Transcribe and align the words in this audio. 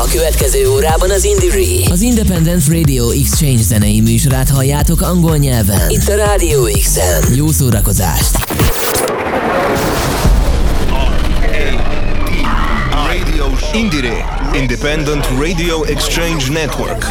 A 0.00 0.08
következő 0.12 0.68
órában 0.68 1.10
az 1.10 1.24
Indie 1.24 1.90
Az 1.90 2.00
Independent 2.00 2.68
Radio 2.68 3.10
Exchange 3.10 3.62
zenei 3.62 4.00
műsorát 4.00 4.48
halljátok 4.48 5.00
angol 5.00 5.36
nyelven. 5.36 5.90
Itt 5.90 6.08
a 6.08 6.16
Radio 6.16 6.62
X-en. 6.62 7.34
Jó 7.34 7.50
szórakozást! 7.50 8.36
Indire, 13.72 14.50
Independent 14.54 15.26
Radio 15.38 15.82
Exchange 15.82 16.50
Network. 16.52 17.04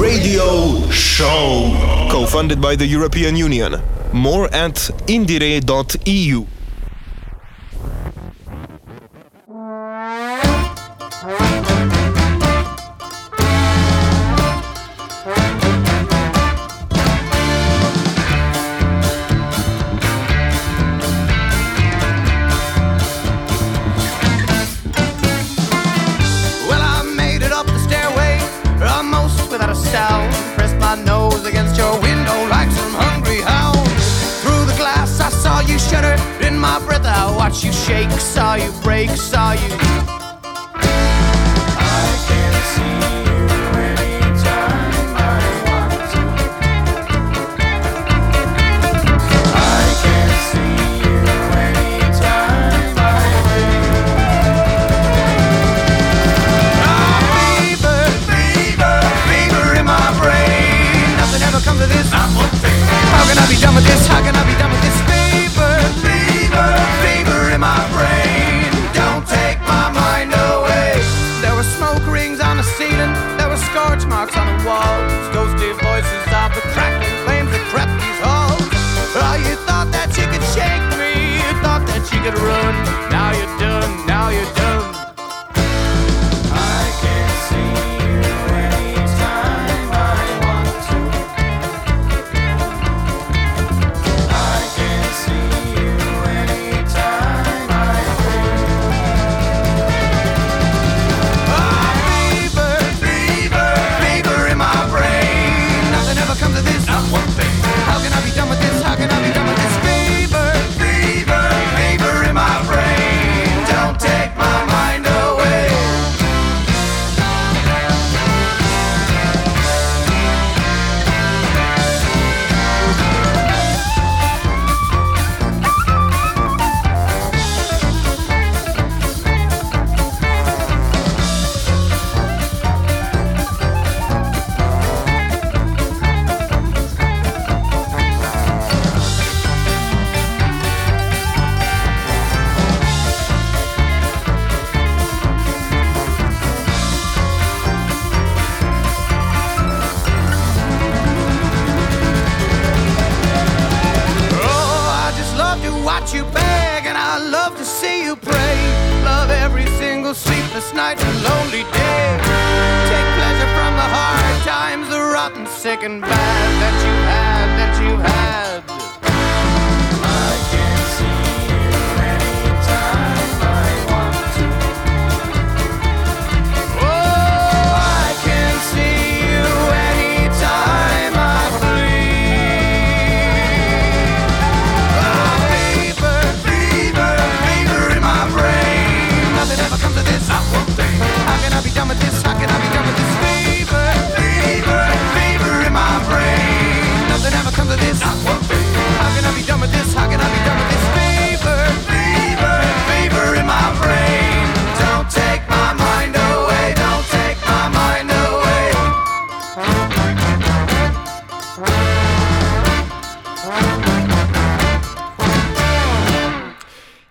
Radio 0.00 0.74
Show. 0.90 1.70
Co-funded 2.08 2.58
by 2.60 2.76
the 2.76 2.86
European 2.86 3.34
Union. 3.34 3.80
More 4.12 4.48
at 4.64 4.90
indire.eu. 5.06 6.53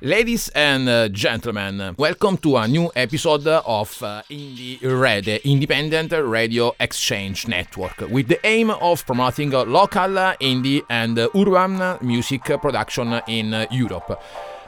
Ladies 0.04 0.50
and 0.50 0.90
uh, 0.90 1.08
gentlemen, 1.08 1.96
welcome 1.98 2.36
to 2.40 2.58
a 2.58 2.68
new 2.68 2.92
episode 2.94 3.48
of 3.48 4.04
uh, 4.04 4.22
Indie 4.30 4.78
Red, 4.84 5.30
Independent 5.30 6.12
Radio 6.12 6.76
Exchange 6.78 7.48
Network, 7.48 7.98
with 8.10 8.28
the 8.28 8.38
aim 8.46 8.70
of 8.70 9.06
promoting 9.06 9.52
local 9.52 10.10
indie 10.42 10.84
and 10.90 11.18
urban 11.18 12.06
music 12.06 12.44
production 12.44 13.22
in 13.30 13.66
Europe. 13.72 14.22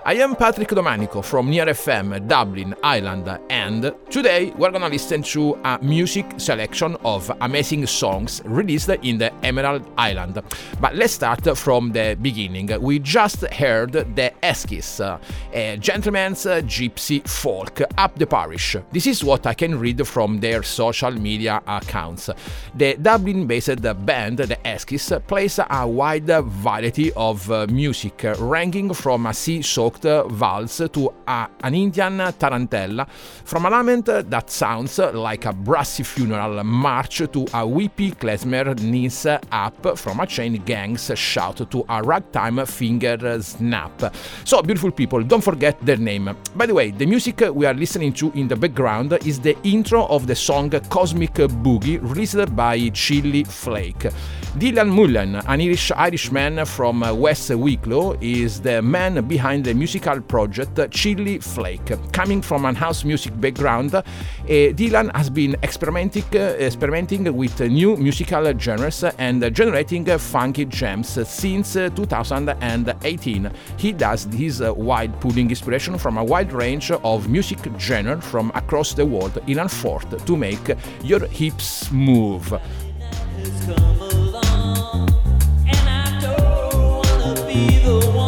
I 0.07 0.13
am 0.17 0.35
Patrick 0.35 0.67
Domanico 0.67 1.23
from 1.23 1.49
Near 1.49 1.65
FM, 1.65 2.27
Dublin, 2.27 2.75
Ireland, 2.83 3.39
and 3.49 3.91
today 4.11 4.53
we're 4.55 4.69
gonna 4.69 4.87
listen 4.87 5.23
to 5.23 5.57
a 5.63 5.79
music 5.81 6.27
selection 6.37 6.95
of 7.03 7.31
amazing 7.41 7.87
songs 7.87 8.39
released 8.45 8.89
in 8.89 9.17
the 9.17 9.33
Emerald 9.43 9.89
Island. 9.97 10.39
But 10.79 10.93
let's 10.93 11.13
start 11.13 11.57
from 11.57 11.91
the 11.91 12.15
beginning. 12.21 12.69
We 12.79 12.99
just 12.99 13.47
heard 13.47 13.93
the 13.93 14.31
Eskies, 14.43 15.03
uh, 15.03 15.17
a 15.51 15.77
gentleman's 15.77 16.45
uh, 16.45 16.61
gypsy 16.61 17.27
folk 17.27 17.81
up 17.97 18.15
the 18.19 18.27
parish. 18.27 18.75
This 18.91 19.07
is 19.07 19.23
what 19.23 19.47
I 19.47 19.55
can 19.55 19.79
read 19.79 20.05
from 20.07 20.39
their 20.39 20.61
social 20.61 21.13
media 21.13 21.63
accounts. 21.65 22.29
The 22.75 22.93
Dublin 23.01 23.47
based 23.47 23.81
band, 24.05 24.37
the 24.37 24.57
Eskies, 24.63 25.25
plays 25.25 25.59
a 25.67 25.87
wide 25.87 26.27
variety 26.27 27.11
of 27.13 27.49
uh, 27.49 27.65
music, 27.71 28.23
ranging 28.37 28.93
from 28.93 29.25
a 29.25 29.33
sea 29.33 29.63
soak 29.63 29.94
stoked 29.95 30.31
valse 30.31 30.89
to 30.91 31.13
an 31.27 31.73
Indian 31.73 32.17
tarantella, 32.37 33.07
from 33.43 33.65
a 33.65 33.69
lament 33.69 34.05
that 34.05 34.49
sounds 34.49 34.97
like 34.97 35.45
a 35.45 35.53
brassy 35.53 36.03
funeral 36.03 36.63
march 36.63 37.17
to 37.31 37.45
a 37.53 37.65
weepy 37.65 38.11
klezmer 38.11 38.77
knees 38.79 39.25
up 39.25 39.97
from 39.97 40.19
a 40.19 40.27
chain 40.27 40.61
gang's 40.65 41.11
shout 41.15 41.69
to 41.69 41.85
a 41.89 42.03
ragtime 42.03 42.65
finger 42.65 43.41
snap. 43.41 44.13
So, 44.43 44.61
beautiful 44.61 44.91
people, 44.91 45.23
don't 45.23 45.43
forget 45.43 45.77
their 45.85 45.97
name. 45.97 46.35
By 46.55 46.65
the 46.65 46.73
way, 46.73 46.91
the 46.91 47.05
music 47.05 47.41
we 47.53 47.65
are 47.65 47.73
listening 47.73 48.13
to 48.13 48.31
in 48.33 48.47
the 48.47 48.55
background 48.55 49.13
is 49.25 49.39
the 49.39 49.57
intro 49.63 50.05
of 50.07 50.27
the 50.27 50.35
song 50.35 50.69
Cosmic 50.89 51.33
Boogie 51.33 51.99
released 52.01 52.55
by 52.55 52.89
Chili 52.89 53.43
Flake. 53.43 54.07
Dylan 54.55 54.87
Mullen, 54.89 55.35
an 55.35 55.59
Irish 55.59 55.91
Irishman 55.91 56.65
from 56.65 57.01
West 57.19 57.49
Wicklow, 57.49 58.15
is 58.21 58.61
the 58.61 58.81
man 58.81 59.27
behind 59.27 59.65
the 59.65 59.73
musical 59.73 60.21
project 60.21 60.79
Chili 60.91 61.39
Flake. 61.39 61.91
Coming 62.13 62.41
from 62.41 62.63
an 62.63 62.73
house 62.73 63.03
music 63.03 63.37
background, 63.41 63.93
uh, 63.93 64.03
Dylan 64.45 65.13
has 65.13 65.29
been 65.29 65.57
experimenting, 65.61 66.23
uh, 66.33 66.55
experimenting 66.57 67.35
with 67.35 67.59
new 67.59 67.97
musical 67.97 68.57
genres 68.57 69.03
and 69.17 69.53
generating 69.53 70.05
funky 70.17 70.63
gems 70.63 71.19
since 71.27 71.73
2018. 71.73 73.51
He 73.75 73.91
does 73.91 74.23
his 74.31 74.61
wide 74.61 75.19
pulling 75.19 75.49
inspiration 75.49 75.97
from 75.97 76.17
a 76.17 76.23
wide 76.23 76.53
range 76.53 76.91
of 76.91 77.27
music 77.27 77.59
genres 77.77 78.23
from 78.23 78.53
across 78.55 78.93
the 78.93 79.05
world 79.05 79.37
in 79.47 79.59
an 79.59 79.65
effort 79.65 80.25
to 80.25 80.37
make 80.37 80.77
your 81.03 81.27
hips 81.27 81.91
move. 81.91 82.57
For 87.55 88.11
me. 88.13 88.24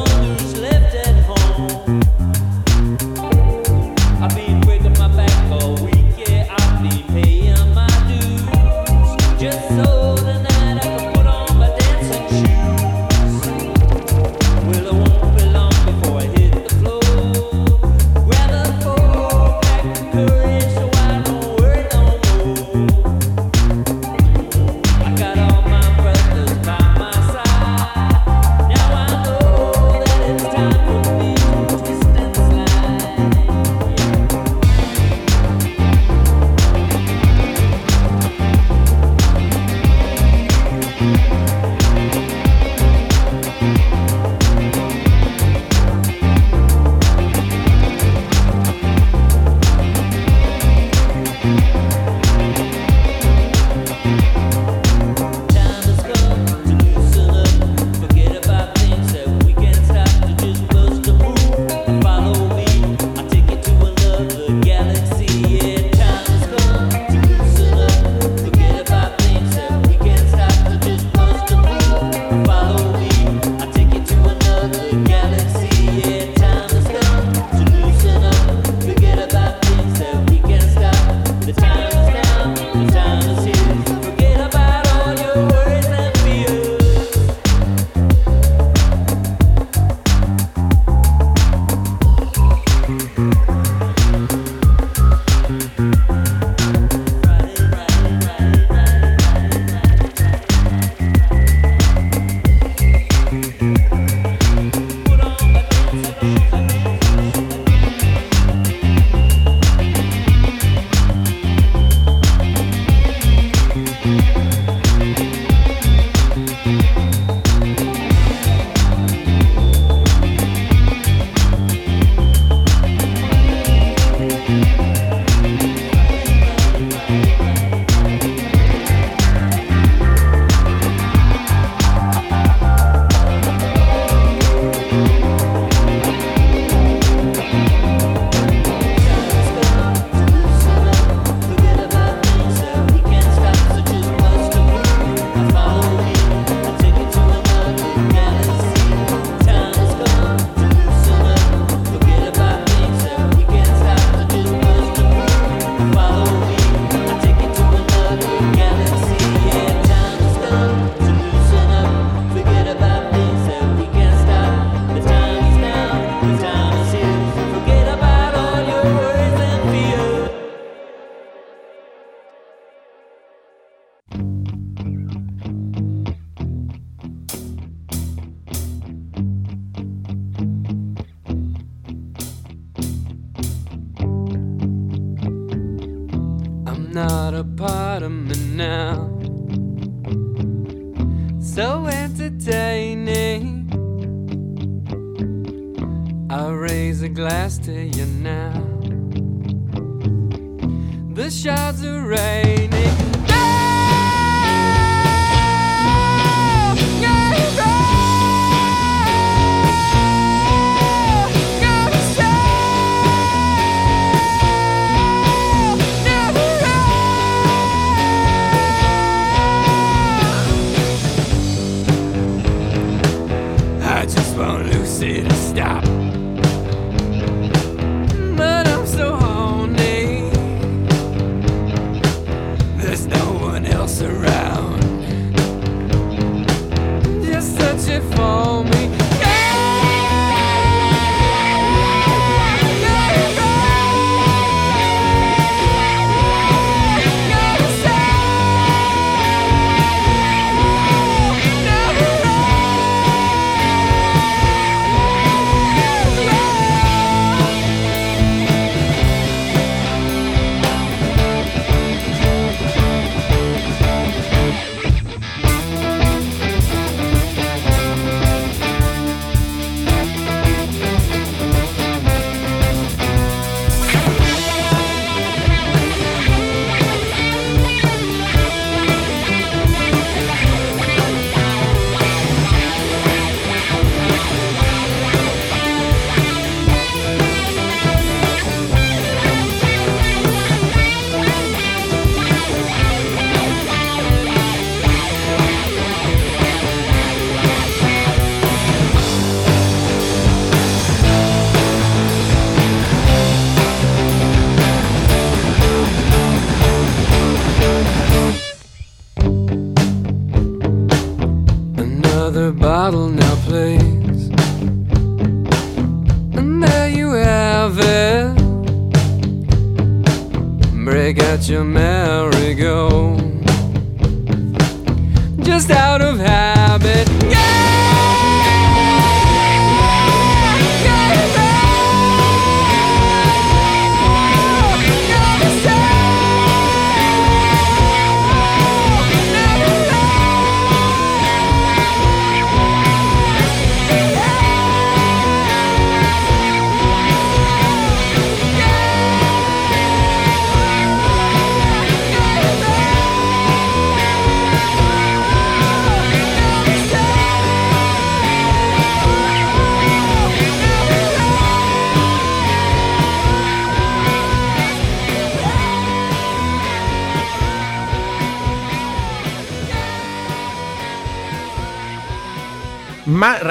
Yeah. 225.57 225.87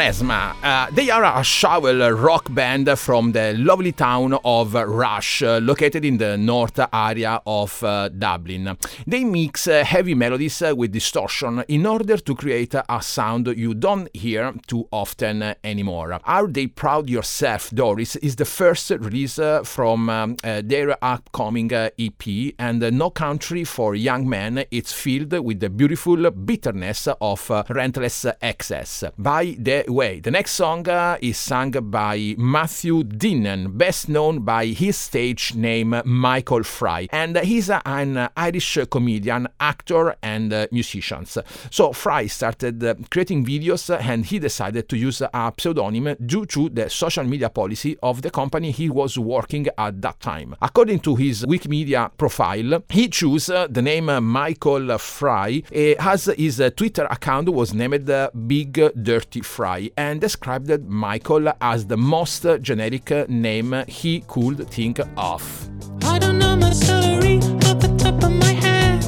Lesma. 0.07 0.55
Uh, 0.87 0.91
they 0.93 1.11
are 1.11 1.25
a 1.25 1.43
shovel 1.43 2.11
rock 2.13 2.53
band 2.55 2.89
from 2.99 3.33
the 3.33 3.55
lovely 3.55 3.93
town 3.93 4.39
of 4.45 4.75
Rush, 4.75 5.43
uh, 5.43 5.59
located 5.59 6.05
in 6.05 6.19
the 6.19 6.37
north 6.37 6.79
area 6.93 7.41
of 7.47 7.83
uh, 7.83 8.09
Dublin. 8.09 8.77
They 9.07 9.25
mix 9.25 9.67
uh, 9.67 9.85
heavy 9.85 10.15
melodies 10.15 10.63
with 10.77 10.93
distortion 10.93 11.65
in 11.69 11.87
order 11.87 12.19
to 12.19 12.35
create 12.35 12.75
a 12.75 13.03
sound 13.03 13.49
you 13.49 13.75
don't 13.75 14.15
hear 14.15 14.53
too 14.67 14.87
often 14.93 15.55
anymore. 15.65 16.21
Are 16.25 16.47
They 16.47 16.69
Proud 16.69 17.09
Yourself, 17.09 17.71
Doris, 17.71 18.17
is 18.17 18.37
the 18.37 18.45
first 18.45 18.91
release 18.91 19.41
from 19.65 20.11
um, 20.11 20.37
their 20.43 20.97
upcoming 21.03 21.73
EP, 21.73 22.55
and 22.59 22.81
No 22.97 23.11
Country 23.11 23.65
for 23.65 23.95
Young 23.95 24.29
Men. 24.29 24.65
It's 24.71 24.93
filled 24.93 25.33
with 25.33 25.61
the 25.61 25.71
beautiful 25.71 26.31
bitterness 26.31 27.09
of 27.21 27.41
Rentless 27.49 28.33
Excess. 28.41 29.05
By 29.19 29.57
the 29.59 29.85
way, 29.89 30.21
the 30.21 30.31
next 30.31 30.53
song 30.53 30.76
uh, 30.85 31.19
is 31.21 31.39
sung 31.39 31.71
by 31.71 32.35
Matthew 32.39 33.05
Dinnan, 33.05 33.77
best 33.77 34.09
known 34.09 34.41
by 34.41 34.67
his 34.67 34.97
stage 34.97 35.55
name 35.55 36.01
Michael 36.05 36.63
Fry, 36.63 37.09
and 37.11 37.39
he's 37.39 37.71
uh, 37.71 37.81
an 37.85 38.29
Irish 38.37 38.79
comedian, 38.91 39.49
actor, 39.61 40.17
and 40.23 40.53
uh, 40.53 40.67
musician. 40.73 41.25
So 41.71 41.93
Fry 41.93 42.27
started 42.27 42.83
uh, 42.83 42.95
creating 43.11 43.45
videos 43.45 43.97
and 43.97 44.25
he 44.25 44.39
decided 44.39 44.89
to 44.89 44.97
use 44.97 45.21
a 45.21 45.53
pseudonym 45.59 46.17
due 46.25 46.47
to 46.47 46.69
the 46.69 46.91
social 46.91 47.25
media 47.25 47.49
policy 47.49 47.97
of 48.03 48.23
the 48.23 48.31
company 48.31 48.71
he 48.71 48.89
was 48.91 49.19
working 49.19 49.67
at 49.79 50.01
that 50.03 50.21
time. 50.21 50.57
According 50.61 51.01
to 51.01 51.17
his 51.17 51.45
Wikimedia 51.45 52.11
profile, 52.17 52.83
he 52.89 53.09
chose 53.09 53.49
uh, 53.49 53.67
the 53.69 53.83
name 53.83 54.07
Michael 54.25 54.99
Fry 54.99 55.63
as 55.99 56.27
his 56.27 56.63
Twitter 56.77 57.07
account 57.11 57.49
was 57.49 57.73
named 57.73 58.11
Big 58.47 58.73
Dirty 59.03 59.41
Fry 59.41 59.91
and 59.97 60.21
described 60.21 60.66
Michael 60.89 61.53
as 61.61 61.87
the 61.87 61.97
most 61.97 62.47
generic 62.61 63.29
name 63.29 63.85
he 63.89 64.21
could 64.27 64.69
think 64.69 65.01
of. 65.17 65.69
I 66.03 66.19
don't 66.19 66.39
know 66.39 66.57
my 66.57 66.73
salary 66.73 67.39
at 67.69 67.81
the 67.81 67.95
top 67.99 68.23
of 68.23 68.33
my 68.33 68.53
head. 68.53 69.05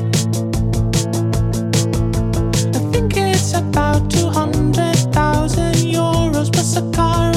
I 2.74 2.80
think 2.92 3.16
it's 3.16 3.52
about 3.54 4.10
200,000 4.10 5.74
euros 5.74 6.50
plus 6.52 6.76
a 6.76 6.82
car 6.92 7.27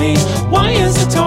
me, 0.00 0.16
why 0.48 0.70
is 0.70 0.96
it 0.96 1.10
toy 1.10 1.19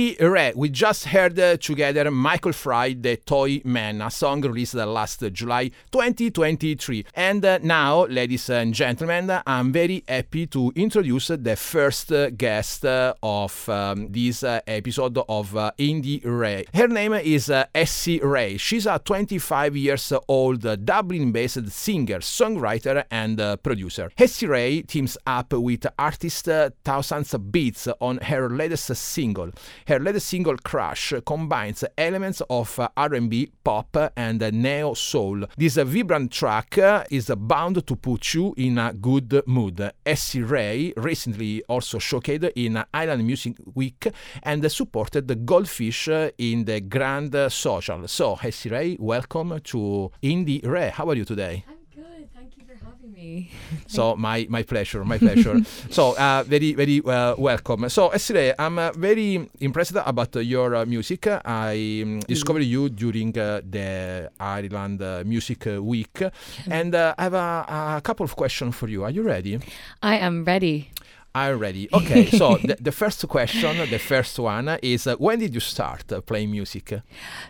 Indie 0.00 0.18
Re, 0.18 0.52
we 0.56 0.70
just 0.70 1.04
heard 1.06 1.38
uh, 1.38 1.58
together 1.58 2.10
Michael 2.10 2.52
Fry, 2.52 2.94
The 2.94 3.18
Toy 3.18 3.60
Man, 3.64 4.00
a 4.00 4.10
song 4.10 4.40
released 4.40 4.74
uh, 4.74 4.86
last 4.86 5.22
July 5.32 5.72
2023. 5.92 7.04
And 7.14 7.44
uh, 7.44 7.58
now, 7.62 8.06
ladies 8.06 8.48
and 8.48 8.72
gentlemen, 8.72 9.30
I'm 9.46 9.72
very 9.72 10.02
happy 10.08 10.46
to 10.46 10.72
introduce 10.74 11.28
the 11.28 11.54
first 11.54 12.10
uh, 12.12 12.30
guest 12.30 12.86
uh, 12.86 13.12
of 13.22 13.68
um, 13.68 14.10
this 14.10 14.42
episode 14.42 15.18
of 15.18 15.50
Indie 15.78 16.22
Ray. 16.24 16.64
Her 16.72 16.88
name 16.88 17.12
is 17.12 17.52
Essie 17.74 18.20
Ray. 18.20 18.56
She's 18.56 18.86
a 18.86 18.98
25 18.98 19.76
years 19.76 20.14
old 20.28 20.62
Dublin-based 20.62 21.70
singer, 21.70 22.20
songwriter, 22.20 23.04
and 23.10 23.62
producer. 23.62 24.10
Essie 24.16 24.46
Ray 24.46 24.80
teams 24.80 25.18
up 25.26 25.52
with 25.52 25.86
artist 25.98 26.48
Thousands 26.84 27.34
Beats 27.50 27.86
on 28.00 28.16
her 28.18 28.48
latest 28.48 28.96
single. 28.96 29.50
Her 29.90 29.98
latest 29.98 30.28
single, 30.28 30.56
Crash, 30.56 31.14
combines 31.26 31.82
elements 31.98 32.40
of 32.48 32.78
R&B, 32.96 33.50
pop, 33.64 34.12
and 34.16 34.40
neo 34.52 34.94
soul. 34.94 35.46
This 35.58 35.78
vibrant 35.78 36.30
track 36.30 36.78
is 37.10 37.28
bound 37.36 37.84
to 37.84 37.96
put 37.96 38.34
you 38.34 38.54
in 38.56 38.78
a 38.78 38.92
good 38.92 39.42
mood. 39.48 39.90
Essie 40.06 40.44
Ray 40.44 40.92
recently 40.96 41.64
also 41.64 41.98
showcased 41.98 42.52
in 42.54 42.84
Ireland 42.94 43.26
Music 43.26 43.56
Week 43.74 44.06
and 44.44 44.70
supported 44.70 45.26
the 45.26 45.34
Goldfish 45.34 46.06
in 46.38 46.66
the 46.66 46.80
Grand 46.82 47.34
Social. 47.50 48.06
So, 48.06 48.38
Essie 48.40 48.68
Ray, 48.68 48.96
welcome 49.00 49.58
to 49.58 50.12
Indie 50.22 50.64
Ray. 50.64 50.90
How 50.90 51.08
are 51.08 51.16
you 51.16 51.24
today? 51.24 51.64
I'm 51.68 51.78
good. 51.92 52.28
Thank 52.32 52.56
you 52.56 52.62
for 52.64 52.76
having 52.84 53.09
me. 53.20 53.50
So 53.86 54.16
my 54.16 54.46
my 54.48 54.62
pleasure, 54.62 55.04
my 55.04 55.18
pleasure. 55.18 55.60
so 55.90 56.16
uh, 56.16 56.44
very 56.46 56.74
very 56.74 57.02
uh, 57.04 57.34
welcome. 57.36 57.88
So 57.88 58.08
Essie 58.08 58.34
Ray, 58.34 58.54
I'm 58.58 58.78
uh, 58.78 58.92
very 58.92 59.48
impressed 59.60 59.96
about 59.96 60.34
your 60.36 60.74
uh, 60.74 60.86
music. 60.86 61.26
I 61.26 62.02
um, 62.02 62.20
discovered 62.20 62.64
you 62.64 62.88
during 62.88 63.36
uh, 63.36 63.60
the 63.66 64.30
Ireland 64.38 65.02
uh, 65.02 65.22
Music 65.26 65.66
Week, 65.80 66.22
and 66.70 66.94
uh, 66.94 67.14
I 67.18 67.22
have 67.24 67.34
a, 67.34 67.98
a 67.98 68.00
couple 68.02 68.24
of 68.24 68.36
questions 68.36 68.74
for 68.74 68.88
you. 68.88 69.04
Are 69.04 69.10
you 69.10 69.22
ready? 69.22 69.58
I 70.02 70.16
am 70.16 70.44
ready. 70.44 70.90
I'm 71.34 71.58
ready. 71.58 71.88
Okay. 72.00 72.26
so 72.26 72.56
the, 72.56 72.76
the 72.80 72.92
first 72.92 73.26
question, 73.28 73.76
the 73.90 73.98
first 73.98 74.38
one 74.38 74.68
is: 74.82 75.06
uh, 75.06 75.16
When 75.16 75.38
did 75.38 75.54
you 75.54 75.60
start 75.60 76.10
uh, 76.12 76.20
playing 76.20 76.50
music? 76.50 76.92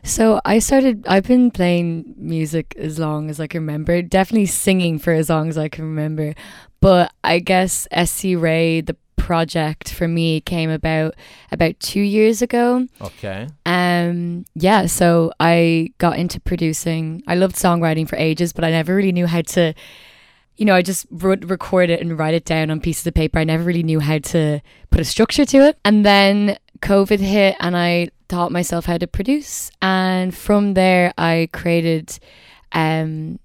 So 0.02 0.40
I 0.44 0.58
started. 0.58 1.06
I've 1.06 1.24
been 1.26 1.50
playing 1.50 2.14
music 2.16 2.74
as 2.76 2.98
long 2.98 3.30
as 3.30 3.38
I 3.40 3.46
can 3.46 3.60
remember. 3.60 4.02
Definitely 4.02 4.46
singing 4.46 4.98
for 4.98 5.12
as 5.12 5.30
long 5.30 5.48
as 5.48 5.56
I 5.56 5.68
can 5.68 5.84
remember. 5.84 6.34
But 6.80 7.12
I 7.22 7.38
guess 7.38 7.86
Essie 7.90 8.36
Ray, 8.36 8.80
the 8.80 8.96
project 9.16 9.92
for 9.92 10.08
me, 10.08 10.40
came 10.40 10.70
about 10.70 11.14
about 11.52 11.78
two 11.78 12.00
years 12.00 12.42
ago. 12.42 12.86
Okay. 13.00 13.46
Um, 13.66 14.44
yeah. 14.54 14.86
So 14.86 15.32
I 15.38 15.92
got 15.98 16.18
into 16.18 16.40
producing. 16.40 17.22
I 17.26 17.34
loved 17.36 17.56
songwriting 17.56 18.08
for 18.08 18.16
ages, 18.16 18.52
but 18.52 18.64
I 18.64 18.70
never 18.70 18.94
really 18.94 19.12
knew 19.12 19.26
how 19.26 19.42
to. 19.42 19.74
You 20.60 20.66
know, 20.66 20.74
I 20.74 20.82
just 20.82 21.06
wrote, 21.10 21.42
record 21.46 21.88
it 21.88 22.02
and 22.02 22.18
write 22.18 22.34
it 22.34 22.44
down 22.44 22.70
on 22.70 22.80
pieces 22.80 23.06
of 23.06 23.14
paper. 23.14 23.38
I 23.38 23.44
never 23.44 23.64
really 23.64 23.82
knew 23.82 23.98
how 23.98 24.18
to 24.18 24.60
put 24.90 25.00
a 25.00 25.04
structure 25.06 25.46
to 25.46 25.56
it. 25.68 25.78
And 25.86 26.04
then 26.04 26.58
COVID 26.80 27.18
hit, 27.18 27.56
and 27.60 27.74
I 27.74 28.10
taught 28.28 28.52
myself 28.52 28.84
how 28.84 28.98
to 28.98 29.06
produce. 29.06 29.70
And 29.80 30.34
from 30.34 30.74
there, 30.74 31.14
I 31.16 31.48
created 31.54 32.18
um, 32.72 33.40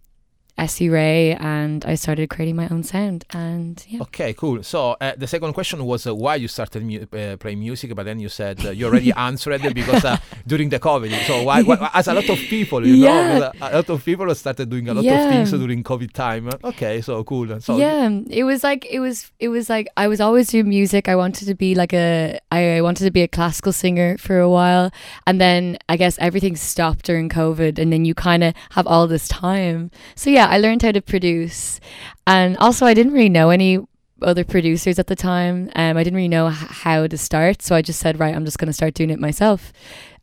Essie 0.57 0.87
Ray, 0.89 1.33
and 1.35 1.83
I 1.85 1.95
started 1.95 2.29
creating 2.29 2.55
my 2.55 2.67
own 2.69 2.83
sound. 2.83 3.25
And 3.31 3.83
yeah, 3.89 4.01
Okay, 4.03 4.33
cool. 4.33 4.63
So 4.63 4.95
uh, 5.01 5.11
the 5.17 5.27
second 5.27 5.51
question 5.53 5.83
was 5.83 6.07
uh, 6.07 6.15
why 6.15 6.35
you 6.35 6.47
started 6.47 6.83
mu- 6.85 7.05
uh, 7.19 7.35
playing 7.37 7.59
music, 7.59 7.93
but 7.93 8.03
then 8.03 8.19
you 8.19 8.29
said 8.29 8.65
uh, 8.65 8.69
you 8.69 8.85
already 8.85 9.11
answered 9.17 9.65
it 9.65 9.73
because 9.73 10.05
uh, 10.05 10.17
during 10.47 10.69
the 10.69 10.79
COVID. 10.79 11.25
So 11.25 11.43
why, 11.43 11.61
why? 11.61 11.89
As 11.93 12.07
a 12.07 12.13
lot 12.13 12.29
of 12.29 12.39
people, 12.49 12.85
you 12.87 12.95
Yeah. 12.95 13.27
know, 13.27 13.51
a 13.61 13.75
lot 13.77 13.89
of 13.89 14.05
people 14.05 14.33
started 14.35 14.69
doing 14.69 14.87
a 14.87 14.93
lot 14.93 15.05
of 15.05 15.29
things 15.29 15.51
during 15.51 15.83
COVID 15.83 16.13
time. 16.13 16.49
Okay, 16.63 17.01
so 17.01 17.23
cool. 17.25 17.59
So 17.59 17.77
yeah, 17.77 18.09
it 18.29 18.43
was 18.43 18.63
like 18.63 18.85
it 18.85 18.99
was 19.01 19.31
it 19.39 19.49
was 19.49 19.69
like 19.69 19.87
I 19.97 20.07
was 20.07 20.21
always 20.21 20.47
doing 20.47 20.69
music. 20.69 21.09
I 21.09 21.15
wanted 21.17 21.47
to 21.47 21.55
be 21.55 21.75
like 21.75 21.93
a 21.93 22.39
I 22.51 22.79
wanted 22.81 23.03
to 23.03 23.11
be 23.11 23.21
a 23.23 23.27
classical 23.27 23.73
singer 23.73 24.17
for 24.17 24.39
a 24.39 24.49
while, 24.49 24.89
and 25.27 25.41
then 25.41 25.77
I 25.89 25.97
guess 25.97 26.17
everything 26.19 26.55
stopped 26.55 27.03
during 27.05 27.27
COVID, 27.29 27.77
and 27.77 27.91
then 27.91 28.05
you 28.05 28.13
kind 28.15 28.41
of 28.43 28.53
have 28.71 28.87
all 28.87 29.05
this 29.07 29.27
time. 29.27 29.91
So 30.15 30.29
yeah, 30.29 30.44
I 30.49 30.57
learned 30.57 30.81
how 30.81 30.91
to 30.91 31.01
produce, 31.01 31.79
and 32.27 32.57
also 32.57 32.85
I 32.85 32.93
didn't 32.93 33.13
really 33.13 33.29
know 33.29 33.49
any 33.49 33.79
other 34.21 34.43
producers 34.43 34.97
at 34.99 35.07
the 35.07 35.15
time. 35.15 35.69
Um, 35.75 35.97
I 35.97 36.03
didn't 36.03 36.15
really 36.15 36.29
know 36.29 36.47
h- 36.49 36.55
how 36.83 37.07
to 37.07 37.17
start, 37.17 37.61
so 37.61 37.75
I 37.75 37.81
just 37.81 37.99
said, 37.99 38.19
right, 38.19 38.33
I'm 38.35 38.45
just 38.45 38.57
gonna 38.59 38.73
start 38.73 38.93
doing 38.93 39.09
it 39.09 39.19
myself, 39.19 39.71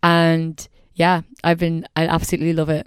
and 0.03 0.67
yeah, 0.95 1.23
I've 1.45 1.59
been 1.59 1.87
I 1.97 2.07
absolutely 2.07 2.53
love 2.53 2.69
it. 2.71 2.87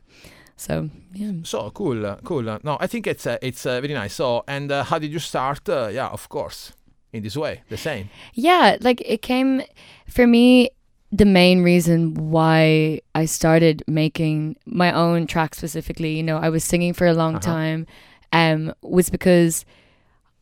So 0.58 0.89
yeah. 1.13 1.32
So 1.43 1.69
cool, 1.71 2.06
uh, 2.06 2.17
cool. 2.24 2.50
Uh, 2.50 2.60
No, 2.63 2.78
I 2.80 2.88
think 2.88 3.08
it's 3.08 3.26
uh, 3.28 3.38
it's 3.41 3.65
uh, 3.65 3.82
very 3.82 3.93
nice. 3.93 4.13
So 4.13 4.43
and 4.48 4.71
uh, 4.71 4.84
how 4.84 5.00
did 5.00 5.12
you 5.12 5.19
start? 5.19 5.67
Uh, 5.69 5.89
yeah, 5.91 6.08
of 6.08 6.28
course, 6.30 6.74
in 7.13 7.24
this 7.24 7.36
way, 7.38 7.62
the 7.69 7.78
same. 7.78 8.10
Yeah, 8.34 8.78
like 8.82 9.02
it 9.06 9.21
came 9.21 9.62
for 10.10 10.28
me. 10.28 10.69
The 11.15 11.25
main 11.25 11.63
reason 11.63 12.13
why 12.15 12.99
I 13.13 13.23
started 13.25 13.84
making 13.88 14.58
my 14.65 14.91
own 14.91 15.28
track 15.28 15.56
specifically, 15.56 16.17
you 16.17 16.23
know, 16.23 16.38
I 16.38 16.49
was 16.49 16.63
singing 16.63 16.91
for 16.93 17.08
a 17.08 17.13
long 17.13 17.36
Uh-huh. 17.36 17.54
time, 17.54 17.88
um, 18.34 18.73
was 18.82 19.10
because 19.10 19.63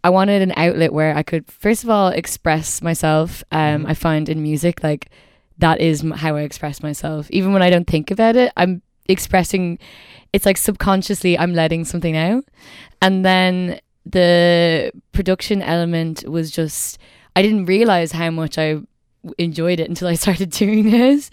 I 0.03 0.09
wanted 0.09 0.41
an 0.41 0.53
outlet 0.57 0.91
where 0.91 1.15
I 1.15 1.21
could, 1.21 1.45
first 1.51 1.83
of 1.83 1.89
all, 1.91 2.07
express 2.07 2.81
myself. 2.81 3.43
Um, 3.51 3.83
Mhm. 3.83 3.89
I 3.89 3.93
find 3.93 4.29
in 4.29 4.41
music, 4.41 4.83
like 4.83 5.09
that 5.59 5.79
is 5.79 6.03
how 6.15 6.35
I 6.35 6.41
express 6.41 6.81
myself. 6.81 7.29
Even 7.29 7.53
when 7.53 7.61
I 7.61 7.69
don't 7.69 7.85
think 7.87 8.09
about 8.09 8.35
it, 8.35 8.51
I'm 8.57 8.81
expressing. 9.07 9.77
It's 10.33 10.45
like 10.47 10.57
subconsciously, 10.57 11.37
I'm 11.37 11.53
letting 11.53 11.85
something 11.85 12.17
out, 12.17 12.45
and 12.99 13.23
then 13.23 13.79
the 14.05 14.91
production 15.11 15.61
element 15.61 16.27
was 16.27 16.49
just 16.51 16.97
I 17.35 17.41
didn't 17.43 17.65
realize 17.65 18.11
how 18.11 18.31
much 18.31 18.57
I 18.57 18.79
enjoyed 19.37 19.79
it 19.79 19.89
until 19.89 20.07
I 20.07 20.15
started 20.25 20.49
doing 20.51 20.91
this. 20.91 21.29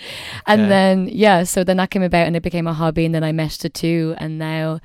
And 0.47 0.63
Okay. 0.63 0.69
then 0.69 1.09
yeah, 1.11 1.45
so 1.45 1.65
then 1.65 1.77
that 1.79 1.91
came 1.91 2.03
about 2.03 2.27
and 2.27 2.37
it 2.37 2.43
became 2.43 2.67
a 2.67 2.73
hobby 2.75 3.05
and 3.05 3.15
then 3.15 3.25
I 3.25 3.33
meshed 3.33 3.63
the 3.63 3.69
two 3.69 4.15
and 4.19 4.39
now 4.39 4.81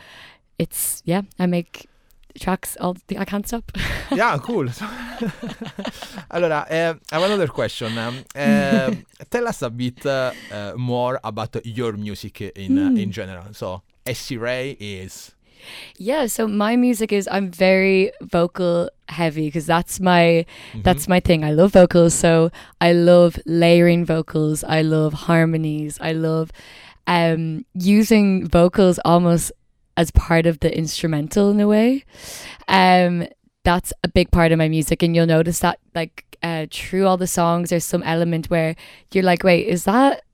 it's 0.57 1.01
yeah, 1.05 1.21
I 1.39 1.45
make 1.45 1.87
tracks 2.39 2.75
all 2.79 2.95
the, 3.07 3.17
I 3.17 3.25
can't 3.25 3.47
stop. 3.47 3.71
yeah, 4.15 4.37
cool. 4.39 4.67
allora, 6.29 6.65
uh, 6.69 6.93
I 7.11 7.15
have 7.15 7.23
another 7.23 7.47
question. 7.47 7.97
Um, 7.97 8.23
uh, 8.35 8.91
tell 9.29 9.47
us 9.47 9.61
a 9.61 9.69
bit 9.69 10.05
uh, 10.05 10.33
more 10.75 11.19
about 11.23 11.55
your 11.65 11.93
music 11.93 12.41
in 12.41 12.77
uh, 12.77 12.91
in 12.95 13.11
general. 13.11 13.53
So, 13.53 13.81
Essie 14.05 14.37
Ray 14.37 14.71
is 14.79 15.34
Yeah, 15.97 16.27
so 16.27 16.47
my 16.47 16.75
music 16.75 17.11
is 17.11 17.27
I'm 17.31 17.49
very 17.51 18.11
vocal 18.21 18.89
heavy 19.09 19.47
because 19.47 19.65
that's 19.65 19.99
my 19.99 20.45
that's 20.83 21.07
my 21.07 21.19
thing. 21.19 21.43
I 21.43 21.51
love 21.51 21.73
vocals, 21.73 22.13
so 22.13 22.51
I 22.81 22.91
love 22.93 23.39
layering 23.45 24.05
vocals. 24.05 24.63
I 24.63 24.81
love 24.81 25.13
harmonies. 25.13 25.97
I 26.01 26.11
love 26.13 26.51
um 27.07 27.65
using 27.73 28.47
vocals 28.47 28.99
almost 29.05 29.51
as 29.97 30.11
part 30.11 30.45
of 30.45 30.59
the 30.59 30.75
instrumental 30.75 31.51
in 31.51 31.59
a 31.59 31.67
way. 31.67 32.03
Um 32.67 33.27
that's 33.63 33.93
a 34.03 34.07
big 34.07 34.29
part 34.31 34.51
of 34.51 34.57
my 34.59 34.69
music 34.69 35.01
and 35.01 35.15
you'll 35.15 35.25
notice 35.25 35.59
that 35.59 35.79
like 35.95 36.37
uh 36.43 36.67
through 36.71 37.07
all 37.07 37.17
the 37.17 37.25
songs 37.25 37.71
there's 37.71 37.85
some 37.85 38.03
element 38.03 38.47
where 38.49 38.75
you're 39.13 39.23
like, 39.23 39.43
wait, 39.43 39.67
is 39.67 39.85
that 39.85 40.24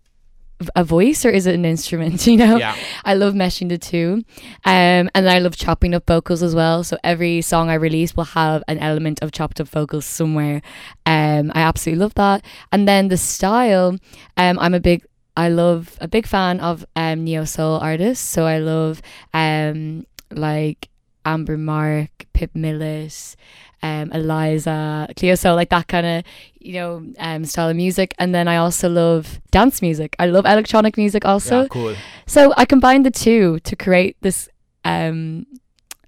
a 0.75 0.83
voice 0.83 1.25
or 1.25 1.29
is 1.29 1.47
it 1.47 1.55
an 1.55 1.65
instrument? 1.65 2.27
You 2.31 2.37
know? 2.37 2.57
yeah. 2.57 2.75
I 3.03 3.15
love 3.15 3.33
meshing 3.33 3.67
the 3.69 3.77
two. 3.77 4.23
Um, 4.63 5.09
and 5.13 5.29
I 5.29 5.39
love 5.39 5.55
chopping 5.57 5.93
up 5.93 6.07
vocals 6.07 6.41
as 6.41 6.55
well. 6.55 6.83
So 6.83 6.97
every 7.03 7.41
song 7.41 7.69
I 7.69 7.73
release 7.73 8.15
will 8.15 8.25
have 8.25 8.63
an 8.67 8.77
element 8.77 9.21
of 9.21 9.31
chopped 9.31 9.59
up 9.59 9.67
vocals 9.67 10.05
somewhere. 10.05 10.61
Um, 11.05 11.51
I 11.53 11.61
absolutely 11.61 12.01
love 12.01 12.13
that. 12.15 12.45
And 12.71 12.87
then 12.87 13.09
the 13.09 13.17
style, 13.17 13.97
um, 14.37 14.59
I'm 14.59 14.73
a 14.73 14.79
big 14.79 15.05
I 15.37 15.47
love 15.49 15.97
a 16.01 16.07
big 16.07 16.27
fan 16.27 16.59
of 16.59 16.85
um 16.95 17.23
neo 17.23 17.45
soul 17.45 17.79
artists. 17.79 18.27
So 18.27 18.45
I 18.45 18.59
love 18.59 19.01
um 19.33 20.05
like 20.29 20.89
Amber 21.25 21.57
Mark, 21.57 22.25
Pip 22.33 22.51
Millett, 22.53 23.35
um, 23.83 24.11
Eliza, 24.11 25.07
Cleo 25.17 25.35
so 25.35 25.55
like 25.55 25.69
that 25.69 25.87
kind 25.87 26.05
of, 26.05 26.23
you 26.59 26.73
know, 26.73 27.05
um, 27.19 27.45
style 27.45 27.69
of 27.69 27.75
music. 27.75 28.13
And 28.19 28.33
then 28.33 28.47
I 28.47 28.57
also 28.57 28.89
love 28.89 29.41
dance 29.51 29.81
music. 29.81 30.15
I 30.19 30.27
love 30.27 30.45
electronic 30.45 30.97
music 30.97 31.25
also. 31.25 31.61
yeah, 31.61 31.67
cool. 31.67 31.95
So 32.27 32.53
I 32.57 32.65
combined 32.65 33.05
the 33.05 33.11
two 33.11 33.59
to 33.61 33.75
create 33.75 34.17
this 34.21 34.49
um 34.83 35.45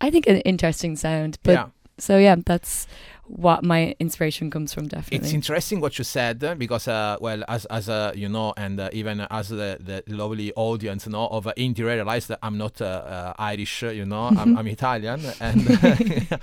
I 0.02 0.10
think 0.10 0.28
an 0.28 0.38
interesting 0.41 0.95
sound. 0.95 1.39
But 1.43 1.52
yeah. 1.54 1.67
so 1.97 2.17
yeah, 2.17 2.36
that's 2.45 2.88
what 3.25 3.63
my 3.63 3.95
inspiration 3.99 4.51
comes 4.51 4.73
from 4.73 4.88
definitely. 4.88 5.25
It's 5.25 5.33
interesting 5.33 5.79
what 5.79 5.97
you 5.97 6.03
said 6.03 6.43
uh, 6.43 6.55
because, 6.55 6.88
uh, 6.88 7.17
well, 7.21 7.43
as 7.47 7.65
as 7.65 7.89
uh, 7.89 8.12
you 8.15 8.29
know, 8.29 8.53
and 8.57 8.79
uh, 8.79 8.89
even 8.91 9.21
as 9.29 9.49
the, 9.49 9.77
the 9.79 10.03
lovely 10.07 10.51
audience 10.55 11.07
know 11.07 11.27
of 11.27 11.47
uh, 11.47 11.53
realized 11.57 12.27
that 12.27 12.39
I'm 12.43 12.57
not 12.57 12.81
uh, 12.81 12.86
uh, 12.86 13.33
Irish, 13.39 13.83
you 13.83 14.05
know, 14.05 14.29
I'm, 14.38 14.57
I'm 14.57 14.67
Italian, 14.67 15.21
and 15.39 15.67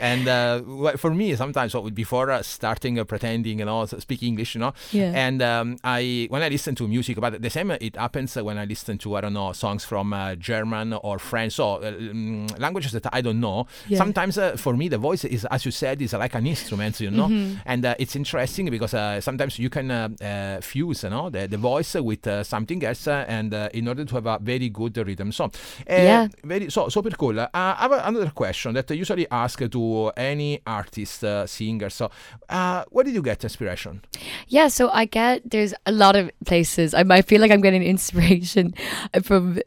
and 0.00 0.26
uh, 0.26 0.62
well, 0.66 0.96
for 0.96 1.14
me 1.14 1.36
sometimes 1.36 1.72
what 1.74 1.84
would 1.84 1.94
before 1.94 2.30
uh, 2.30 2.42
starting 2.42 2.98
uh, 2.98 3.04
pretending, 3.04 3.60
you 3.60 3.64
know, 3.64 3.86
speak 3.86 4.22
English, 4.22 4.54
you 4.54 4.60
know, 4.60 4.74
yeah. 4.90 5.12
and 5.14 5.40
um, 5.40 5.76
I 5.84 6.26
when 6.30 6.42
I 6.42 6.48
listen 6.48 6.74
to 6.76 6.88
music, 6.88 7.20
but 7.20 7.40
the 7.40 7.50
same 7.50 7.70
it 7.70 7.96
happens 7.96 8.34
when 8.34 8.58
I 8.58 8.64
listen 8.64 8.98
to 8.98 9.16
I 9.16 9.20
don't 9.20 9.34
know 9.34 9.52
songs 9.52 9.84
from 9.84 10.12
uh, 10.12 10.34
German 10.34 10.94
or 10.94 11.18
French, 11.18 11.54
so 11.54 11.74
uh, 11.74 11.92
mm, 11.92 12.58
languages 12.58 12.92
that 12.92 13.06
I 13.12 13.20
don't 13.20 13.40
know. 13.40 13.66
Yeah. 13.86 13.98
Sometimes 13.98 14.36
uh, 14.36 14.56
for 14.56 14.76
me 14.76 14.88
the 14.88 14.98
voice 14.98 15.24
is, 15.24 15.44
as 15.46 15.64
you 15.64 15.70
said, 15.70 16.02
is 16.02 16.12
like 16.12 16.23
an 16.34 16.46
instrument, 16.46 17.00
you 17.00 17.10
know. 17.10 17.28
Mm-hmm. 17.28 17.56
And 17.66 17.84
uh, 17.84 17.94
it's 17.98 18.16
interesting 18.16 18.70
because 18.70 18.94
uh, 18.94 19.20
sometimes 19.20 19.58
you 19.58 19.68
can 19.68 19.90
uh, 19.90 20.08
uh, 20.22 20.60
fuse, 20.60 21.02
you 21.04 21.10
know, 21.10 21.28
the, 21.28 21.46
the 21.46 21.58
voice 21.58 21.94
with 21.94 22.26
uh, 22.26 22.42
something 22.44 22.82
else, 22.84 23.06
uh, 23.06 23.24
and 23.28 23.52
uh, 23.52 23.68
in 23.74 23.88
order 23.88 24.04
to 24.04 24.14
have 24.14 24.26
a 24.26 24.38
very 24.40 24.68
good 24.70 24.96
rhythm. 24.96 25.32
So, 25.32 25.50
Yeah. 25.86 26.28
very 26.42 26.70
so 26.70 26.88
super 26.88 27.10
cool. 27.10 27.38
Uh, 27.38 27.48
I 27.52 27.76
have 27.80 27.92
another 27.92 28.30
question 28.30 28.74
that 28.74 28.90
I 28.90 28.94
usually 28.94 29.26
ask 29.30 29.58
to 29.58 30.12
any 30.16 30.60
artist, 30.66 31.22
uh, 31.24 31.46
singer. 31.46 31.90
So, 31.90 32.10
uh, 32.48 32.84
where 32.90 33.04
did 33.04 33.14
you 33.14 33.22
get 33.22 33.42
inspiration? 33.44 34.00
Yeah, 34.48 34.68
so 34.68 34.88
I 34.90 35.04
get 35.06 35.42
there's 35.50 35.74
a 35.86 35.92
lot 35.92 36.16
of 36.16 36.30
places. 36.46 36.94
I 36.94 37.02
might 37.02 37.26
feel 37.26 37.40
like 37.40 37.50
I'm 37.50 37.60
getting 37.60 37.82
inspiration 37.82 38.74
from 39.22 39.58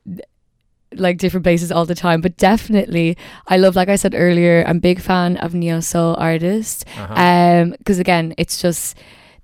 like 0.99 1.17
different 1.17 1.43
places 1.43 1.71
all 1.71 1.85
the 1.85 1.95
time, 1.95 2.21
but 2.21 2.37
definitely 2.37 3.17
I 3.47 3.57
love, 3.57 3.75
like 3.75 3.89
I 3.89 3.95
said 3.95 4.13
earlier, 4.15 4.63
I'm 4.67 4.77
a 4.77 4.79
big 4.79 4.99
fan 4.99 5.37
of 5.37 5.53
neo 5.53 5.79
soul 5.79 6.15
artists. 6.17 6.85
Uh-huh. 6.97 7.13
Um, 7.13 7.75
because 7.77 7.99
again, 7.99 8.33
it's 8.37 8.61
just 8.61 8.97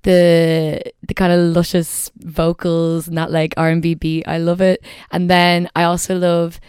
the 0.04 0.82
the 1.02 1.14
kind 1.14 1.32
of 1.32 1.56
luscious 1.56 2.12
vocals 2.18 3.08
and 3.08 3.18
that 3.18 3.32
like 3.32 3.54
R 3.58 3.70
and 3.70 3.82
B 3.82 3.96
beat. 3.96 4.28
I 4.28 4.38
love 4.38 4.62
it, 4.62 4.84
and 5.12 5.30
then 5.30 5.70
I 5.76 5.84
also 5.84 6.18
love 6.18 6.60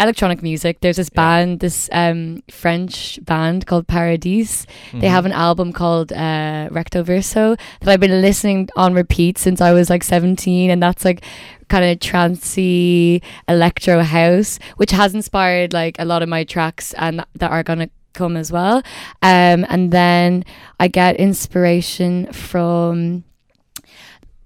electronic 0.00 0.42
music. 0.42 0.80
There's 0.80 0.96
this 0.96 1.10
Yeah. 1.12 1.20
band, 1.22 1.60
this 1.60 1.88
um 1.92 2.42
French 2.50 3.18
band 3.24 3.66
called 3.66 3.86
Paradis. 3.86 4.66
They 4.92 4.98
Mm-hmm. 4.98 5.06
have 5.16 5.26
an 5.26 5.32
album 5.32 5.72
called 5.72 6.12
uh, 6.12 6.68
Recto 6.70 7.02
Verso 7.02 7.56
that 7.80 7.88
I've 7.92 8.00
been 8.00 8.20
listening 8.22 8.68
on 8.76 8.94
repeat 8.94 9.38
since 9.38 9.60
I 9.60 9.72
was 9.72 9.90
like 9.90 10.02
17, 10.02 10.70
and 10.70 10.82
that's 10.82 11.04
like 11.04 11.22
kind 11.68 11.84
of 11.84 11.98
trancey 12.00 13.22
electro 13.46 14.02
house, 14.02 14.58
which 14.76 14.90
has 14.90 15.14
inspired 15.14 15.72
like 15.72 15.96
a 16.00 16.04
lot 16.04 16.22
of 16.22 16.28
my 16.28 16.42
tracks 16.44 16.92
and 16.94 17.24
that 17.34 17.50
are 17.50 17.62
gonna 17.62 17.88
come 18.12 18.36
as 18.36 18.50
well. 18.50 18.78
Um, 19.22 19.64
and 19.68 19.92
then 19.92 20.44
I 20.80 20.88
get 20.88 21.14
inspiration 21.16 22.32
from 22.32 23.22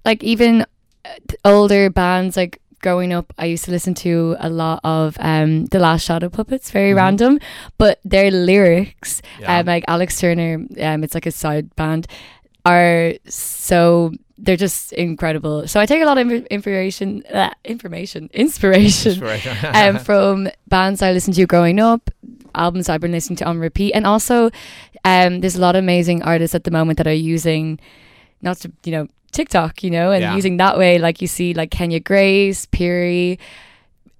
like 0.03 0.23
even 0.23 0.61
uh, 1.03 1.09
older 1.43 1.89
bands 1.89 2.37
like 2.37 2.61
growing 2.85 3.11
up 3.17 3.27
i 3.43 3.45
used 3.53 3.65
to 3.65 3.71
listen 3.71 3.93
to 3.93 4.35
a 4.39 4.49
lot 4.61 4.79
of 4.83 5.17
um 5.31 5.65
the 5.73 5.79
last 5.87 6.05
shadow 6.07 6.29
puppets 6.29 6.69
very 6.79 6.91
Mhm. 6.93 7.01
random 7.03 7.33
but 7.81 7.99
their 8.13 8.29
lyrics 8.49 9.11
Yeah. 9.41 9.59
um 9.59 9.65
like 9.73 9.83
alex 9.87 10.09
turner 10.21 10.51
um 10.87 10.99
it's 11.03 11.15
like 11.17 11.25
a 11.33 11.35
side 11.43 11.67
band 11.75 12.03
are 12.65 13.13
so 13.27 14.11
they're 14.37 14.57
just 14.67 14.91
incredible 14.93 15.67
so 15.67 15.79
i 15.79 15.85
take 15.85 16.01
a 16.01 16.05
lot 16.11 16.17
of 16.17 16.29
information 16.57 17.23
uh, 17.33 17.49
information 17.63 18.29
inspiration 18.45 19.11
Inspiration. 19.13 19.55
um, 19.79 19.97
from 20.07 20.47
bands 20.67 21.01
I 21.01 21.11
listened 21.17 21.35
to 21.39 21.45
growing 21.47 21.79
up, 21.79 22.09
albums 22.53 22.89
I've 22.89 23.01
been 23.01 23.11
listening 23.17 23.37
to 23.37 23.45
on 23.45 23.57
repeat, 23.59 23.93
and 23.97 24.05
also 24.05 24.49
um, 25.05 25.39
there's 25.41 25.55
a 25.55 25.61
lot 25.61 25.75
of 25.75 25.83
amazing 25.87 26.19
artists 26.23 26.55
at 26.55 26.63
the 26.67 26.71
moment 26.71 26.97
that 26.97 27.07
are 27.07 27.21
using, 27.35 27.79
not 28.41 28.57
to 28.61 28.67
you 28.85 28.91
know 28.95 29.05
TikTok, 29.35 29.83
you 29.83 29.91
know, 29.91 30.11
and 30.11 30.21
Yeah. 30.21 30.35
using 30.35 30.57
that 30.57 30.77
way. 30.77 30.97
Like 30.97 31.21
you 31.21 31.27
see, 31.27 31.53
like 31.53 31.69
Kenya 31.71 31.99
Grace, 31.99 32.65
Piri, 32.65 33.37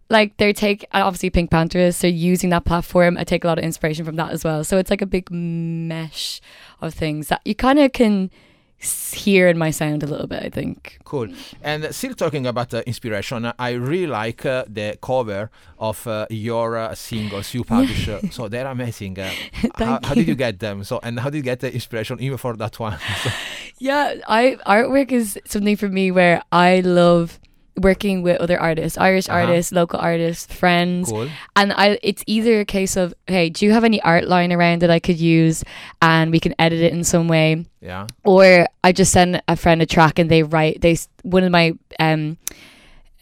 like 0.10 0.38
they 0.38 0.54
take 0.54 0.86
obviously 0.94 1.32
PinkPantheress. 1.32 2.00
They're 2.00 2.12
using 2.12 2.50
that 2.52 2.66
platform. 2.66 3.18
I 3.18 3.24
take 3.24 3.44
a 3.44 3.48
lot 3.48 3.58
of 3.58 3.64
inspiration 3.64 4.06
from 4.06 4.18
that 4.18 4.32
as 4.32 4.44
well. 4.44 4.64
So 4.64 4.78
it's 4.78 4.90
like 4.92 5.02
a 5.02 5.08
big 5.08 5.32
mesh 5.32 6.42
of 6.82 6.94
things 6.94 7.30
that 7.30 7.42
you 7.46 7.56
kind 7.56 7.80
of 7.80 7.92
can 7.94 8.30
hear 8.80 9.48
in 9.48 9.58
my 9.58 9.72
sound 9.72 10.04
a 10.04 10.08
little 10.08 10.28
bit. 10.28 10.44
I 10.44 10.50
think. 10.50 11.00
Cool. 11.04 11.30
And 11.64 11.86
uh, 11.86 11.92
still 11.92 12.14
talking 12.14 12.46
about 12.46 12.74
uh, 12.74 12.82
inspiration, 12.86 13.46
uh, 13.46 13.54
I 13.58 13.72
really 13.72 14.08
like 14.08 14.46
uh, 14.46 14.66
the 14.68 14.98
cover 15.02 15.50
of 15.80 16.06
uh, 16.08 16.28
your 16.30 16.78
uh, 16.78 16.96
singles 16.96 17.54
you 17.54 17.64
publish. 17.64 18.08
uh, 18.08 18.20
so 18.32 18.48
they're 18.48 18.68
amazing. 18.68 19.20
Uh, 19.20 19.32
how, 19.54 19.70
Thank 19.78 20.06
how 20.06 20.14
did 20.14 20.28
you 20.28 20.36
get 20.36 20.60
them? 20.60 20.84
So 20.84 21.00
and 21.04 21.20
how 21.20 21.30
did 21.30 21.38
you 21.38 21.44
get 21.44 21.60
the 21.62 21.74
inspiration 21.74 22.20
even 22.20 22.38
for 22.38 22.56
that 22.58 22.80
one? 22.80 22.98
So- 23.24 23.30
Yeah, 23.78 24.16
I 24.28 24.56
artwork 24.66 25.12
is 25.12 25.38
something 25.46 25.76
for 25.76 25.90
me 25.90 26.10
where 26.12 26.42
I 26.52 26.80
love 26.80 27.40
working 27.78 28.22
with 28.22 28.40
other 28.40 28.60
artists, 28.60 28.98
Irish 28.98 29.28
Uh-huh. 29.28 29.40
artists, 29.40 29.72
local 29.72 30.00
artists, 30.00 30.52
friends. 30.54 31.10
cool. 31.12 31.28
And 31.56 31.74
I 31.74 32.00
it's 32.02 32.24
either 32.26 32.60
a 32.62 32.66
case 32.66 32.96
of, 32.96 33.14
hey, 33.28 33.50
do 33.50 33.66
you 33.66 33.72
have 33.74 33.84
any 33.84 34.02
art 34.02 34.28
line 34.28 34.52
around 34.54 34.82
that 34.82 34.90
I 34.90 35.00
could 35.00 35.20
use 35.20 35.64
and 36.02 36.32
we 36.32 36.40
can 36.40 36.56
edit 36.60 36.80
it 36.82 36.94
in 36.94 37.04
some 37.04 37.28
way? 37.28 37.66
Yeah. 37.82 38.08
Or 38.24 38.68
I 38.84 38.92
just 38.92 39.12
send 39.12 39.42
a 39.48 39.56
friend 39.56 39.82
a 39.82 39.86
track 39.86 40.20
and 40.20 40.30
they 40.30 40.44
write 40.44 40.82
they 40.82 40.98
one 41.24 41.44
of 41.44 41.52
my 41.52 41.74
um 42.00 42.38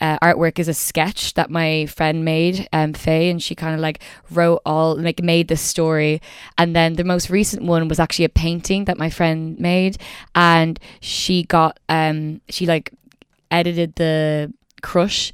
uh, 0.01 0.19
artwork 0.19 0.59
is 0.59 0.67
a 0.67 0.73
sketch 0.73 1.33
that 1.35 1.49
my 1.49 1.85
friend 1.85 2.25
made, 2.25 2.67
um, 2.73 2.91
Faye, 2.91 3.29
and 3.29 3.41
she 3.41 3.55
kind 3.55 3.73
of 3.73 3.79
like 3.79 4.01
wrote 4.31 4.61
all, 4.65 4.97
like 4.97 5.23
made 5.23 5.47
the 5.47 5.55
story. 5.55 6.21
And 6.57 6.75
then 6.75 6.95
the 6.95 7.05
most 7.05 7.29
recent 7.29 7.63
one 7.63 7.87
was 7.87 8.01
actually 8.01 8.25
a 8.25 8.29
painting 8.29 8.83
that 8.85 8.97
my 8.97 9.09
friend 9.09 9.57
made, 9.59 9.97
and 10.35 10.77
she 10.99 11.43
got, 11.43 11.79
um, 11.87 12.41
she 12.49 12.65
like 12.65 12.91
edited 13.59 13.95
the 13.95 14.53
crush 14.81 15.31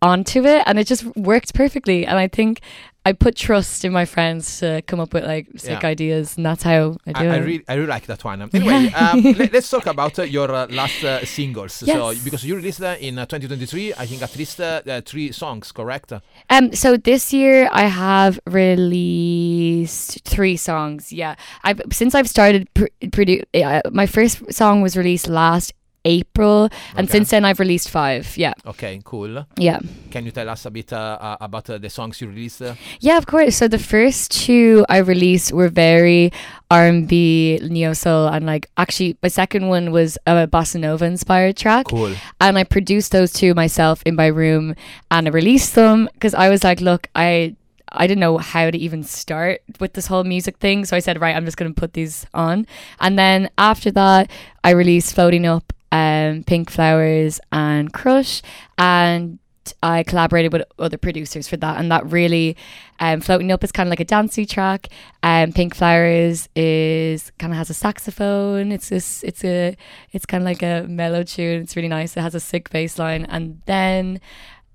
onto 0.00 0.44
it, 0.46 0.62
and 0.66 0.78
it 0.78 0.86
just 0.86 1.04
worked 1.16 1.54
perfectly. 1.54 2.06
And 2.06 2.18
I 2.18 2.28
think 2.28 2.60
I 3.04 3.12
put 3.12 3.36
trust 3.36 3.84
in 3.84 3.92
my 3.92 4.04
friends 4.04 4.60
to 4.60 4.82
come 4.82 5.00
up 5.00 5.14
with 5.14 5.24
like 5.24 5.46
sick 5.56 5.82
Yeah. 5.82 5.88
ideas, 5.88 6.36
and 6.36 6.44
that's 6.46 6.62
how 6.62 6.96
I 7.06 7.12
do 7.12 7.28
I, 7.30 7.34
I 7.34 7.36
it. 7.36 7.40
really, 7.40 7.64
I 7.68 7.74
really 7.74 7.86
like 7.88 8.06
that 8.06 8.22
one. 8.24 8.48
Anyway, 8.54 8.92
um, 8.92 9.22
let, 9.38 9.54
us 9.54 9.70
talk 9.70 9.86
about 9.86 10.18
uh, 10.18 10.22
your 10.22 10.50
uh, 10.50 10.66
last 10.68 11.02
uh, 11.02 11.24
singles. 11.24 11.72
So, 11.72 12.14
because 12.22 12.44
you 12.44 12.54
released 12.56 12.82
uh, 12.82 12.96
in 13.00 13.18
uh, 13.18 13.24
2023, 13.26 13.94
I 13.94 14.06
think 14.06 14.22
at 14.22 14.36
least 14.36 14.60
uh, 14.60 14.82
three 15.04 15.32
songs, 15.32 15.72
correct? 15.72 16.12
Um, 16.50 16.72
so 16.74 16.96
this 16.96 17.32
year 17.32 17.68
I 17.72 17.84
have 17.84 18.38
released 18.46 20.24
three 20.24 20.56
songs. 20.56 21.12
Yeah, 21.12 21.34
I've 21.64 21.80
since 21.92 22.14
I've 22.14 22.28
started 22.28 22.68
pr- 22.74 22.86
produ- 23.06 23.44
uh, 23.54 23.82
my 23.90 24.06
first 24.06 24.52
song 24.52 24.82
was 24.82 24.96
released 24.96 25.28
last 25.28 25.72
April, 26.08 26.68
and 26.96 27.04
Okay. 27.06 27.12
since 27.18 27.28
then 27.30 27.44
I've 27.44 27.60
released 27.60 27.88
five. 27.90 28.24
Yeah, 28.36 28.54
Okay, 28.66 29.00
cool. 29.04 29.44
yeah, 29.56 29.78
Can 30.10 30.24
you 30.24 30.32
tell 30.32 30.48
us 30.48 30.64
a 30.66 30.70
bit 30.70 30.92
uh, 30.92 31.36
about 31.40 31.68
uh, 31.70 31.76
the 31.78 31.90
songs 31.90 32.20
you 32.20 32.28
released? 32.28 32.62
Uh? 32.62 32.74
yeah. 33.00 33.18
Of 33.18 33.26
course. 33.26 33.56
So 33.60 33.68
the 33.68 33.78
first 33.94 34.30
two 34.32 34.84
I 34.88 34.98
released 34.98 35.52
were 35.52 35.68
very 35.68 36.32
R 36.70 36.86
and 36.86 37.08
B, 37.08 37.58
neo 37.62 37.92
soul, 37.94 38.28
and 38.28 38.44
like 38.46 38.64
actually 38.76 39.16
my 39.22 39.28
second 39.28 39.68
one 39.68 39.90
was 39.92 40.16
a 40.26 40.46
bossa 40.46 40.78
nova 40.80 41.04
inspired 41.04 41.56
track. 41.56 41.86
Cool. 41.86 42.14
and 42.40 42.58
I 42.58 42.64
produced 42.64 43.12
those 43.12 43.32
two 43.32 43.52
myself 43.54 44.02
in 44.06 44.14
my 44.16 44.26
room 44.28 44.74
and 45.10 45.26
I 45.28 45.30
released 45.30 45.74
them 45.74 46.08
because 46.14 46.34
I 46.34 46.48
was 46.48 46.62
like, 46.64 46.80
look, 46.80 47.08
I 47.14 47.54
I 47.90 48.06
didn't 48.06 48.20
know 48.20 48.36
how 48.36 48.68
to 48.70 48.76
even 48.76 49.02
start 49.02 49.62
with 49.80 49.92
this 49.96 50.06
whole 50.12 50.24
music 50.24 50.58
thing. 50.60 50.84
So 50.84 50.92
I 50.96 51.00
said, 51.00 51.16
right, 51.24 51.34
I'm 51.36 51.46
just 51.48 51.56
gonna 51.56 51.72
put 51.72 51.92
these 51.94 52.26
on. 52.34 52.66
And 53.00 53.16
then 53.18 53.48
after 53.56 53.90
that 53.92 54.30
I 54.62 54.70
released 54.76 55.14
Floating 55.14 55.46
Up, 55.46 55.72
um, 55.92 56.44
Pink 56.44 56.70
Flowers 56.70 57.40
and 57.52 57.92
Crush 57.92 58.42
and 58.76 59.38
I 59.82 60.02
collaborated 60.02 60.52
with 60.52 60.62
other 60.78 60.96
producers 60.96 61.48
for 61.48 61.56
that, 61.58 61.78
and 61.78 61.90
that 61.90 62.10
really, 62.10 62.56
um, 63.00 63.20
floating 63.20 63.52
up 63.52 63.62
is 63.62 63.72
kind 63.72 63.86
of 63.86 63.90
like 63.90 64.00
a 64.00 64.04
dancey 64.04 64.46
track. 64.46 64.88
Um, 65.22 65.52
Pink 65.52 65.74
Flowers 65.74 66.48
is 66.56 67.30
kind 67.38 67.52
of 67.52 67.58
has 67.58 67.70
a 67.70 67.74
saxophone. 67.74 68.72
It's 68.72 68.88
this, 68.88 69.22
it's 69.24 69.44
a, 69.44 69.76
it's 70.12 70.26
kind 70.26 70.42
of 70.42 70.46
like 70.46 70.62
a 70.62 70.86
mellow 70.88 71.22
tune. 71.22 71.62
It's 71.62 71.76
really 71.76 71.88
nice. 71.88 72.16
It 72.16 72.20
has 72.20 72.34
a 72.34 72.40
sick 72.40 72.70
bass 72.70 72.98
line, 72.98 73.26
and 73.26 73.60
then, 73.66 74.20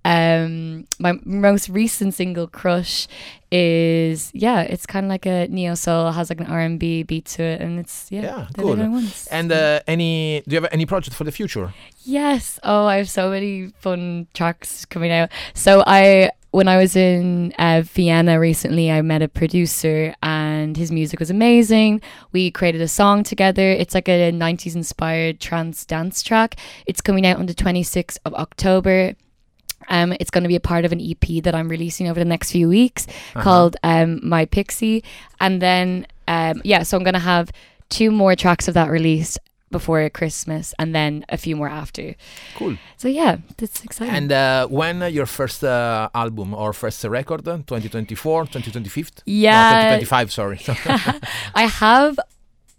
um, 0.06 0.86
my 0.99 1.13
most 1.23 1.69
recent 1.69 2.13
single, 2.13 2.47
Crush, 2.47 3.08
is 3.52 4.03
yeah, 4.34 4.62
it's 4.62 4.86
kind 4.86 5.06
of 5.06 5.10
like 5.10 5.26
a 5.26 5.47
neo 5.47 5.76
soul. 5.76 6.12
Has 6.12 6.30
like 6.30 6.39
an 6.39 6.47
R 6.47 6.60
and 6.60 6.80
B 6.80 7.04
beat 7.04 7.26
to 7.38 7.43
it, 7.43 7.62
and 7.62 7.80
it's 7.80 8.12
yeah, 8.12 8.21
Yeah, 8.21 8.47
cool. 8.58 8.80
And 9.32 9.52
uh, 9.52 9.80
any? 9.88 10.41
Do 10.47 10.56
you 10.56 10.62
have 10.62 10.71
any 10.71 10.86
project 10.86 11.15
for 11.15 11.23
the 11.23 11.32
future? 11.32 11.73
Yes. 12.04 12.60
Oh, 12.63 12.86
I 12.86 12.97
have 12.97 13.10
so 13.10 13.30
many 13.30 13.67
fun 13.80 14.28
tracks 14.34 14.86
coming 14.86 15.12
out. 15.12 15.30
So 15.54 15.84
I 15.86 16.32
when 16.54 16.67
I 16.67 16.78
was 16.78 16.95
in 16.95 17.52
uh, 17.58 17.82
Vienna 17.84 18.39
recently, 18.39 18.91
I 18.91 19.02
met 19.02 19.23
a 19.23 19.28
producer 19.28 20.13
and 20.21 20.78
his 20.78 20.91
music 20.91 21.19
was 21.19 21.32
amazing. 21.32 21.99
We 22.32 22.52
created 22.52 22.80
a 22.80 22.88
song 22.88 23.23
together. 23.23 23.71
It's 23.71 23.95
like 23.95 24.08
a 24.08 24.32
90s 24.32 24.76
inspired 24.76 25.39
trance 25.39 25.84
dance 25.84 26.21
track. 26.21 26.58
It's 26.86 27.02
coming 27.02 27.26
out 27.26 27.39
on 27.39 27.47
the 27.47 27.56
26th 27.56 28.19
of 28.23 28.36
October. 28.36 29.15
Um, 29.89 30.13
it's 30.19 30.30
going 30.30 30.43
to 30.43 30.48
be 30.48 30.56
a 30.56 30.62
part 30.62 30.86
of 30.86 30.91
an 30.91 31.02
EP 31.02 31.43
that 31.43 31.56
I'm 31.56 31.69
releasing 31.69 32.08
over 32.10 32.19
the 32.19 32.26
next 32.26 32.52
few 32.52 32.69
weeks 32.69 33.08
called 33.34 33.78
um, 33.84 34.19
My 34.24 34.46
Pixie. 34.46 35.04
And 35.39 35.62
then, 35.62 36.08
um, 36.28 36.62
yeah, 36.63 36.84
so 36.84 36.98
I'm 36.98 37.04
going 37.04 37.13
to 37.13 37.19
have 37.19 37.52
two 37.89 38.12
more 38.12 38.36
tracks 38.36 38.67
of 38.67 38.74
that 38.74 38.89
released 38.89 39.39
before 39.74 40.10
Christmas 40.10 40.74
and 40.80 40.96
then 40.96 41.26
a 41.30 41.38
few 41.38 41.56
more 41.56 41.67
after. 41.67 42.15
Cool. 42.56 42.78
So, 42.96 43.08
yeah, 43.08 43.38
that's 43.58 43.84
exciting. 43.84 44.15
And 44.15 44.32
uh, 44.32 44.67
when 44.67 45.02
uh, 45.02 45.08
your 45.08 45.26
first 45.26 45.63
uh, 45.63 46.10
album 46.13 46.54
or 46.54 46.72
first 46.72 47.04
record? 47.04 47.43
2024, 47.43 48.43
2025? 48.43 49.12
Yeah. 49.26 49.89
No, 49.89 49.98
2025. 49.98 50.32
Sorry. 50.32 50.60
I 51.56 51.63
have 51.63 52.19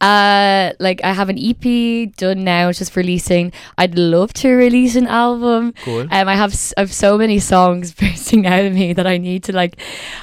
Uh, 0.05 0.73
like 0.81 1.01
I 1.03 1.13
have 1.15 1.31
an 1.31 1.39
EP 1.39 2.15
done 2.17 2.45
now, 2.45 2.69
it's 2.69 2.79
just 2.79 2.95
releasing. 2.95 3.53
I'd 3.79 3.97
love 3.97 4.33
to 4.35 4.51
release 4.53 4.97
an 4.97 5.07
album. 5.07 5.73
Cool. 5.83 6.03
Um, 6.11 6.29
I 6.29 6.37
have 6.37 6.53
s- 6.53 6.75
I've 6.77 6.93
so 6.93 7.17
many 7.17 7.39
songs 7.39 7.95
bursting 8.01 8.47
out 8.47 8.65
of 8.67 8.73
me 8.75 8.93
that 8.93 9.07
I 9.07 9.17
need 9.19 9.45
to 9.45 9.53
like, 9.53 9.81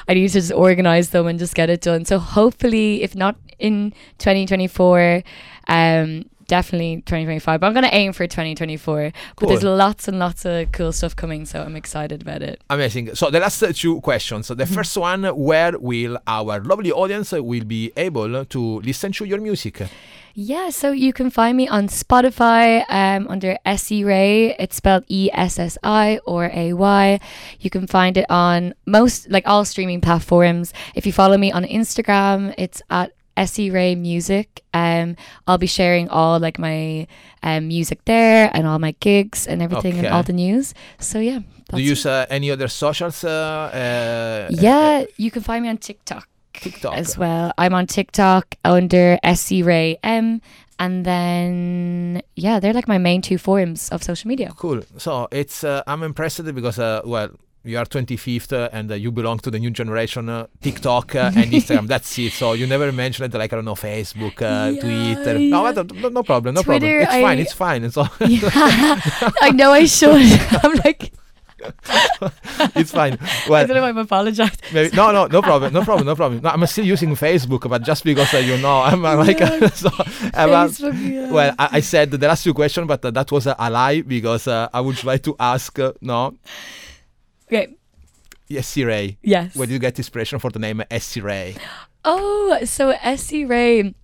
I 0.08 0.14
need 0.14 0.28
to 0.28 0.34
just 0.34 0.52
organize 0.52 1.10
them 1.10 1.26
and 1.26 1.36
just 1.38 1.54
get 1.56 1.68
it 1.68 1.80
done. 1.80 2.04
So 2.04 2.18
hopefully, 2.20 3.02
if 3.02 3.16
not 3.16 3.34
in 3.58 3.92
2024, 4.18 5.24
um, 5.68 6.24
definitely 6.56 6.96
2025. 7.06 7.60
But 7.60 7.66
I'm 7.66 7.74
gonna 7.78 7.88
aim 8.02 8.12
for 8.12 8.26
2024. 8.26 9.12
But 9.38 9.48
there's 9.48 9.62
lots 9.84 10.02
and 10.08 10.18
lots 10.18 10.44
of 10.44 10.70
cool 10.76 10.92
stuff 10.92 11.14
coming, 11.22 11.42
so 11.46 11.56
I'm 11.66 11.76
excited 11.82 12.18
about 12.26 12.42
it. 12.50 12.56
Amazing. 12.68 13.14
So 13.14 13.30
the 13.30 13.40
last 13.40 13.64
two 13.82 14.00
questions. 14.00 14.42
So 14.48 14.54
the 14.54 14.64
Mm-hmm. 14.64 14.74
first 14.78 14.96
one, 14.96 15.22
where 15.48 15.72
will 15.78 16.14
our 16.26 16.60
lovely 16.70 16.92
audience 16.92 17.32
will 17.32 17.64
be 17.64 17.82
able 17.96 18.44
to 18.54 18.60
listen 18.88 19.10
to 19.18 19.24
your 19.24 19.40
music? 19.48 19.76
Yeah, 20.34 20.70
so 20.70 20.86
you 20.92 21.12
can 21.12 21.28
find 21.30 21.54
me 21.60 21.66
on 21.68 21.88
Spotify 21.88 22.84
um, 22.88 23.26
under 23.28 23.58
Essie 23.72 24.02
Ray. 24.04 24.54
It's 24.58 24.76
spelled 24.76 25.04
E 25.08 25.28
S 25.32 25.58
S 25.58 25.76
I 25.82 26.20
or 26.32 26.50
A 26.54 26.72
Y. 26.72 27.20
You 27.60 27.70
can 27.70 27.86
find 27.86 28.16
it 28.16 28.26
on 28.30 28.72
most, 28.86 29.28
like 29.30 29.44
all 29.46 29.64
streaming 29.64 30.00
platforms. 30.00 30.72
If 30.94 31.04
you 31.06 31.12
follow 31.12 31.36
me 31.36 31.52
on 31.52 31.64
Instagram, 31.64 32.54
it's 32.56 32.80
at 32.88 33.12
Essie 33.36 33.70
Ray 33.70 33.94
Music. 33.94 34.62
Um, 34.74 35.16
I'll 35.46 35.58
be 35.58 35.66
sharing 35.66 36.08
all 36.08 36.38
like 36.40 36.58
my 36.58 37.06
um, 37.42 37.68
music 37.68 38.04
there 38.04 38.50
and 38.52 38.66
all 38.66 38.78
my 38.78 38.94
gigs 39.00 39.46
and 39.46 39.62
everything 39.62 39.94
Okay. 39.98 40.06
and 40.06 40.14
all 40.14 40.22
the 40.22 40.32
news. 40.32 40.74
So 40.98 41.18
yeah. 41.18 41.40
Do 41.70 41.78
you 41.80 41.90
use 41.90 42.04
uh, 42.06 42.26
any 42.28 42.50
other 42.50 42.68
socials? 42.68 43.24
Uh, 43.24 43.28
uh, 43.30 44.48
Yeah, 44.50 45.04
you 45.16 45.30
can 45.30 45.42
find 45.42 45.62
me 45.62 45.68
on 45.70 45.78
TikTok. 45.78 46.28
TikTok. 46.52 46.94
as 46.94 47.16
well. 47.16 47.52
I'm 47.56 47.72
on 47.74 47.86
TikTok 47.86 48.56
under 48.64 49.18
Essie 49.22 49.62
Ray 49.62 49.96
M, 50.04 50.40
and 50.78 51.04
then 51.06 52.22
yeah, 52.36 52.60
they're 52.60 52.74
like 52.74 52.88
my 52.88 52.98
main 52.98 53.22
two 53.22 53.38
forms 53.38 53.88
of 53.88 54.02
social 54.02 54.28
media. 54.28 54.52
Cool. 54.56 54.82
So 54.98 55.28
it's 55.32 55.64
uh, 55.64 55.82
I'm 55.86 56.02
impressed 56.02 56.44
because 56.54 56.78
uh, 56.78 57.00
well. 57.04 57.30
You 57.64 57.78
are 57.78 57.84
25th 57.84 58.52
uh, 58.52 58.68
and 58.72 58.90
uh, 58.90 58.96
you 58.96 59.12
belong 59.12 59.38
to 59.38 59.50
the 59.50 59.58
new 59.60 59.70
generation, 59.70 60.28
uh, 60.28 60.48
TikTok 60.60 61.14
uh, 61.14 61.30
and 61.36 61.52
Instagram. 61.52 61.86
That's 61.92 62.18
it. 62.18 62.32
So 62.32 62.54
you 62.54 62.66
never 62.66 62.90
mentioned 62.90 63.32
like 63.34 63.52
I 63.52 63.56
don't 63.56 63.64
know 63.64 63.76
Facebook, 63.76 64.42
uh, 64.42 64.72
Yeah, 64.72 64.80
Twitter. 64.80 65.38
No, 65.38 65.64
yeah. 65.66 65.70
no, 65.70 65.82
no, 65.82 66.08
no 66.08 66.22
problem. 66.24 66.56
No 66.56 66.62
Twitter, 66.62 67.04
problem. 67.04 67.38
It's 67.38 67.52
fine. 67.54 67.82
It's 67.86 67.88
fine. 67.88 67.90
So 67.92 68.02
Yeah, 68.26 69.00
I 69.40 69.50
know 69.54 69.70
I 69.70 69.84
should. 69.84 70.10
I'm 70.64 70.74
like, 70.84 71.12
it's 72.74 72.90
fine. 72.90 73.16
I 73.20 73.46
Well, 73.48 73.66
don't 73.68 73.76
know. 73.76 73.84
I'm 73.84 73.98
apologized. 73.98 74.60
Maybe, 74.72 74.96
no, 74.96 75.12
no, 75.12 75.26
no 75.26 75.40
problem, 75.42 75.72
no 75.72 75.84
problem, 75.84 76.06
no 76.06 76.16
problem. 76.16 76.40
No, 76.42 76.50
I'm 76.50 76.66
still 76.66 76.84
using 76.84 77.14
Facebook, 77.14 77.68
but 77.70 77.82
just 77.84 78.02
because 78.02 78.34
uh, 78.34 78.38
you 78.38 78.58
know, 78.58 78.80
I'm 78.82 79.04
uh, 79.04 79.16
like, 79.16 79.38
so, 79.38 79.86
uh, 79.86 79.92
Facebook, 80.48 80.98
yeah. 81.00 81.30
well, 81.30 81.54
I, 81.58 81.68
I 81.78 81.80
said 81.80 82.10
the 82.10 82.18
last 82.26 82.42
two 82.42 82.54
questions, 82.54 82.88
but 82.88 83.04
uh, 83.04 83.12
that 83.12 83.30
was 83.30 83.46
a 83.46 83.54
lie 83.70 84.02
because 84.02 84.48
uh, 84.48 84.68
I 84.72 84.80
would 84.80 84.96
try 84.96 85.18
to 85.18 85.36
ask, 85.38 85.78
uh, 85.78 85.92
no, 86.00 86.34
Okay. 87.52 87.74
yes, 88.48 88.74
Ray. 88.78 89.18
Yes. 89.22 89.54
Where 89.54 89.66
did 89.66 89.74
you 89.74 89.78
get 89.78 89.98
inspiration 89.98 90.38
for 90.38 90.50
the 90.50 90.58
name 90.58 90.82
Essie 90.90 91.20
Ray? 91.20 91.56
Oh, 92.02 92.58
so 92.64 92.90
Essie 93.02 93.44
Ray. 93.44 93.94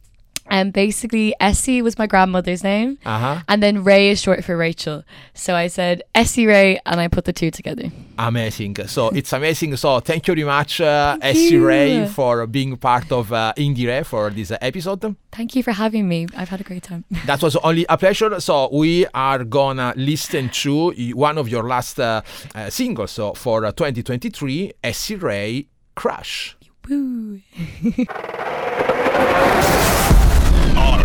And 0.51 0.73
basically, 0.73 1.35
Essie 1.41 1.83
was 1.83 1.99
my 1.99 2.07
grandmother's 2.07 2.65
name, 2.65 2.99
Uh 3.05 3.19
huh. 3.19 3.39
and 3.49 3.63
then 3.63 3.85
Ray 3.85 4.11
is 4.11 4.21
short 4.21 4.45
for 4.45 4.57
Rachel. 4.57 5.05
So 5.35 5.55
I 5.55 5.67
said 5.69 6.03
Essie 6.15 6.47
Ray, 6.47 6.81
and 6.87 7.01
I 7.01 7.09
put 7.09 7.25
the 7.25 7.33
two 7.33 7.51
together. 7.51 7.91
Amazing. 8.19 8.77
So 8.87 9.09
it's 9.11 9.33
amazing. 9.33 9.77
So 9.77 10.01
thank 10.01 10.27
you 10.27 10.35
very 10.35 10.45
much, 10.45 10.81
uh, 10.81 11.19
Essie 11.21 11.59
Ray, 11.59 12.07
for 12.07 12.47
being 12.47 12.77
part 12.77 13.13
of 13.13 13.33
uh, 13.33 13.53
Indie 13.57 13.87
Ray 13.87 14.03
for 14.03 14.31
this 14.31 14.53
episode. 14.61 15.15
Thank 15.33 15.55
you 15.55 15.63
for 15.63 15.73
having 15.73 16.09
me. 16.09 16.27
I've 16.37 16.49
had 16.49 16.61
a 16.61 16.65
great 16.65 16.83
time. 16.83 17.05
That 17.27 17.43
was 17.43 17.57
only 17.57 17.85
a 17.89 17.97
pleasure. 17.99 18.41
So 18.41 18.69
we 18.73 19.07
are 19.15 19.45
gonna 19.45 19.93
listen 19.97 20.49
to 20.65 20.93
one 21.15 21.39
of 21.39 21.49
your 21.49 21.65
last 21.69 22.01
uh, 22.01 22.23
uh, 22.55 22.71
singles. 22.71 23.13
So 23.13 23.35
for 23.35 23.65
uh, 23.65 23.73
2023, 23.73 24.73
Essie 24.83 25.17
Ray, 25.17 25.69
Crush. 25.95 26.57
Woo. 26.89 27.41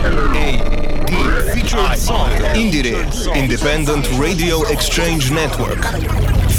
R.A.D. 0.04 1.14
Featured 1.54 1.98
song 1.98 2.30
Indire 2.54 3.36
Independent 3.36 4.12
Radio 4.20 4.64
Exchange 4.64 5.32
Network. 5.32 5.80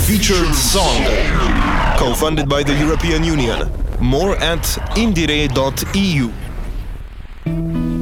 Featured 0.06 0.54
song. 0.54 1.04
Co-funded 1.98 2.48
by 2.48 2.62
the 2.62 2.74
European 2.74 3.22
Union. 3.22 3.70
More 4.00 4.36
at 4.36 4.62
indire.eu. 4.96 6.32
Mm-hmm. 7.44 7.94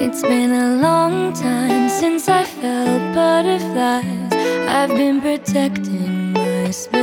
It's 0.00 0.22
been 0.22 0.52
a 0.52 0.76
long 0.82 1.32
time 1.32 1.88
since 1.88 2.28
I 2.28 2.44
felt 2.44 3.14
butterflies. 3.14 4.27
I've 4.68 4.90
been 4.90 5.20
protecting 5.20 6.32
my 6.32 6.70
space. 6.70 6.98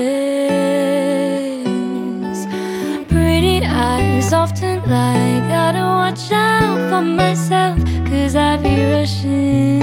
Pretty 3.08 3.65
eyes 3.65 4.34
often 4.34 4.82
lie. 4.89 5.39
Gotta 5.50 5.86
watch 6.02 6.32
out 6.32 6.89
for 6.89 7.02
myself, 7.02 7.78
cause 8.10 8.36
I 8.36 8.58
be 8.58 8.76
rushing. 8.91 9.82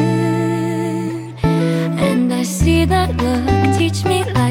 And 2.07 2.33
I 2.33 2.43
see 2.43 2.85
that 2.87 3.17
look 3.17 3.62
teach 3.79 4.05
me 4.05 4.25
like 4.25 4.41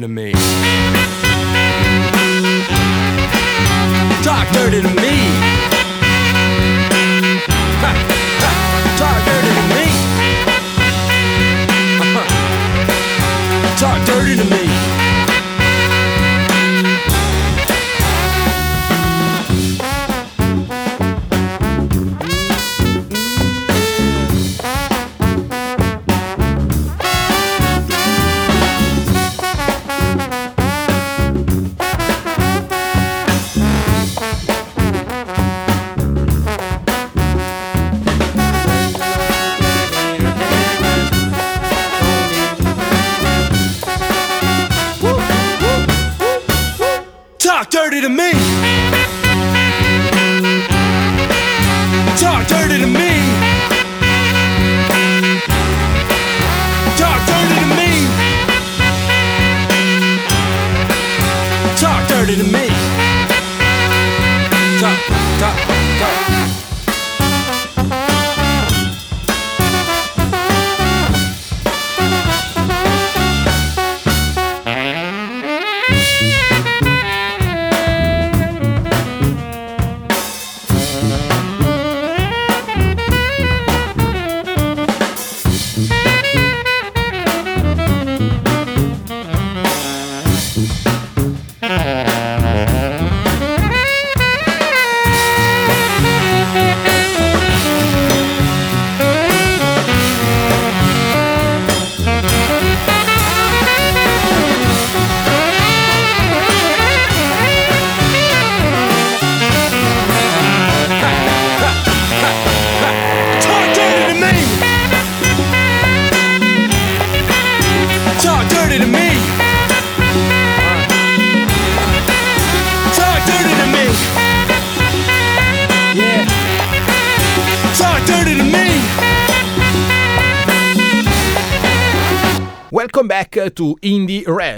to 0.00 0.08
me. 0.08 0.33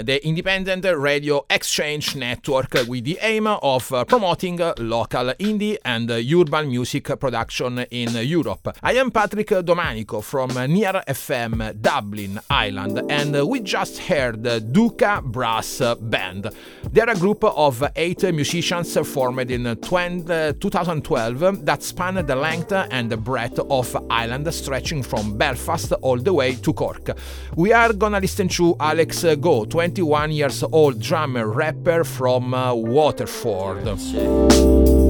The 0.07 0.25
independent 0.25 0.85
radio 0.97 1.45
exchange 1.49 2.15
network 2.15 2.73
with 2.87 3.03
the 3.03 3.19
aim 3.21 3.45
of 3.45 3.89
promoting 4.07 4.55
local 4.77 5.33
indie 5.33 5.77
and 5.83 6.09
urban 6.09 6.69
music 6.69 7.19
production 7.19 7.79
in 7.91 8.15
Europe. 8.25 8.73
I 8.81 8.93
am 8.93 9.11
Patrick 9.11 9.49
Domanico 9.65 10.21
from 10.21 10.51
Near 10.71 11.03
FM, 11.09 11.81
Dublin, 11.81 12.39
Ireland, 12.49 13.11
and 13.11 13.49
we 13.49 13.59
just 13.59 13.97
heard 13.99 14.71
Duca 14.71 15.21
Brass 15.21 15.81
Band. 15.99 16.51
They're 16.89 17.09
a 17.09 17.15
group 17.15 17.43
of 17.43 17.83
eight 17.93 18.23
musicians 18.33 18.97
formed 19.05 19.51
in 19.51 19.75
20, 19.75 20.31
uh, 20.31 20.53
2012 20.53 21.65
that 21.65 21.83
span 21.83 22.25
the 22.25 22.35
length 22.35 22.71
and 22.71 23.09
the 23.09 23.17
breadth 23.17 23.59
of 23.59 23.97
Ireland, 24.09 24.53
stretching 24.53 25.03
from 25.03 25.37
Belfast 25.37 25.91
all 26.01 26.17
the 26.17 26.31
way 26.31 26.55
to 26.55 26.71
Cork. 26.71 27.09
We 27.57 27.73
are 27.73 27.91
gonna 27.91 28.21
listen 28.21 28.47
to 28.47 28.73
Alex 28.79 29.25
Go, 29.41 29.65
21 29.97 30.31
years 30.31 30.63
old 30.71 31.01
drummer 31.01 31.47
rapper 31.47 32.03
from 32.03 32.53
uh, 32.53 32.71
Waterford. 32.71 33.83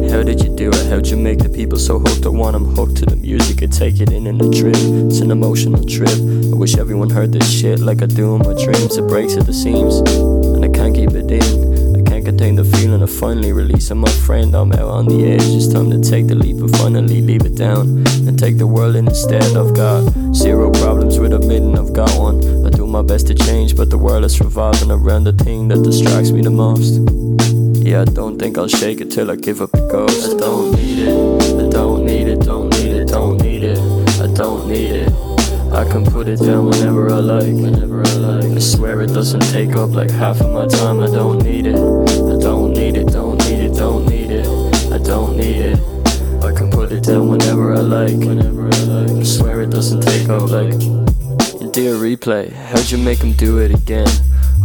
How 0.09 0.23
did 0.23 0.41
you 0.41 0.55
do 0.55 0.69
it? 0.69 0.87
How'd 0.89 1.07
you 1.07 1.17
make 1.17 1.39
the 1.39 1.49
people 1.49 1.77
so 1.77 1.99
hooked? 1.99 2.25
I 2.25 2.29
want 2.29 2.53
them 2.53 2.73
hooked 2.73 2.95
to 2.99 3.05
the 3.05 3.17
music 3.17 3.61
and 3.61 3.73
take 3.73 3.99
it 3.99 4.13
in 4.13 4.25
in 4.27 4.39
a 4.39 4.49
trip. 4.49 4.77
It's 4.77 5.19
an 5.19 5.31
emotional 5.31 5.83
trip. 5.83 6.07
I 6.07 6.55
wish 6.55 6.77
everyone 6.77 7.09
heard 7.09 7.33
this 7.33 7.51
shit 7.51 7.79
like 7.79 8.01
I 8.01 8.05
do 8.05 8.35
in 8.35 8.47
my 8.47 8.53
dreams. 8.63 8.95
It 8.95 9.09
breaks 9.09 9.35
at 9.35 9.45
the 9.45 9.53
seams, 9.53 9.95
and 10.55 10.63
I 10.63 10.69
can't 10.69 10.95
keep 10.95 11.11
it 11.11 11.29
in. 11.29 11.76
Contain 12.27 12.57
the 12.57 12.65
feeling 12.65 13.01
of 13.01 13.09
finally 13.09 13.53
releasing 13.53 13.99
my 13.99 14.11
friend. 14.27 14.53
I'm 14.53 14.73
out 14.73 14.89
on 14.89 15.05
the 15.07 15.31
edge. 15.31 15.47
It's 15.47 15.69
time 15.71 15.89
to 15.91 15.97
take 15.97 16.27
the 16.27 16.35
leap 16.35 16.57
and 16.57 16.69
finally 16.75 17.21
leave 17.21 17.45
it 17.45 17.55
down 17.55 18.05
and 18.27 18.37
take 18.37 18.57
the 18.57 18.67
world 18.67 18.97
in 18.97 19.07
instead. 19.07 19.55
I've 19.55 19.73
got 19.73 20.01
zero 20.35 20.69
problems 20.71 21.19
with 21.19 21.31
admitting 21.31 21.79
I've 21.79 21.93
got 21.93 22.11
one. 22.19 22.43
I 22.65 22.69
do 22.69 22.85
my 22.85 23.01
best 23.01 23.27
to 23.27 23.33
change, 23.33 23.77
but 23.77 23.89
the 23.89 23.97
world 23.97 24.25
is 24.25 24.41
revolving 24.41 24.91
around 24.91 25.23
the 25.23 25.31
thing 25.31 25.69
that 25.69 25.81
distracts 25.83 26.31
me 26.31 26.41
the 26.41 26.49
most. 26.49 26.99
Yeah, 27.81 28.01
I 28.01 28.05
don't 28.05 28.37
think 28.37 28.57
I'll 28.57 28.67
shake 28.67 28.99
it 28.99 29.09
till 29.09 29.31
I 29.31 29.37
give 29.37 29.61
up 29.61 29.71
the 29.71 29.87
ghost. 29.87 30.35
I 30.35 30.37
don't 30.37 30.75
need 30.75 31.07
it, 31.07 31.65
I 31.65 31.69
don't 31.69 32.05
need 32.05 32.27
it, 32.27 32.41
don't 32.41 32.69
need 32.71 32.91
it, 32.91 33.07
don't 33.07 33.41
need 33.41 33.63
it, 33.63 33.79
I 34.19 34.27
don't 34.33 34.67
need 34.67 34.91
it. 34.91 35.06
I 35.77 35.87
can 35.87 36.03
put 36.03 36.27
it 36.27 36.39
down 36.39 36.65
whenever 36.65 37.13
I 37.13 37.19
like, 37.19 37.53
whenever 37.53 38.01
I 38.01 38.13
like. 38.13 38.45
I 38.45 38.57
swear 38.57 39.01
it 39.01 39.13
doesn't 39.13 39.41
take 39.51 39.75
up 39.75 39.91
like 39.91 40.09
half 40.09 40.41
of 40.41 40.51
my 40.51 40.65
time. 40.65 40.99
I 41.01 41.05
don't 41.05 41.43
need 41.43 41.67
it, 41.67 41.75
I 41.75 42.35
don't 42.39 42.73
need 42.73 42.97
it, 42.97 43.09
don't 43.09 43.37
need 43.45 43.59
it, 43.65 43.75
don't 43.75 44.07
need 44.07 44.31
it, 44.31 44.47
I 44.91 44.97
don't 44.97 45.37
need 45.37 45.61
it. 45.73 45.79
I 46.43 46.51
can 46.51 46.71
put 46.71 46.91
it 46.91 47.03
down 47.03 47.27
whenever 47.27 47.75
I 47.75 47.81
like, 47.81 48.17
whenever 48.17 48.65
I 48.73 48.79
like. 48.85 49.11
I 49.11 49.23
swear 49.23 49.61
it 49.61 49.69
doesn't 49.69 50.01
take 50.01 50.27
up 50.29 50.49
like. 50.49 50.73
Dear 51.73 51.93
replay, 51.93 52.51
how'd 52.51 52.89
you 52.89 52.97
make 52.97 53.21
'em 53.21 53.33
do 53.33 53.59
it 53.59 53.69
again? 53.69 54.09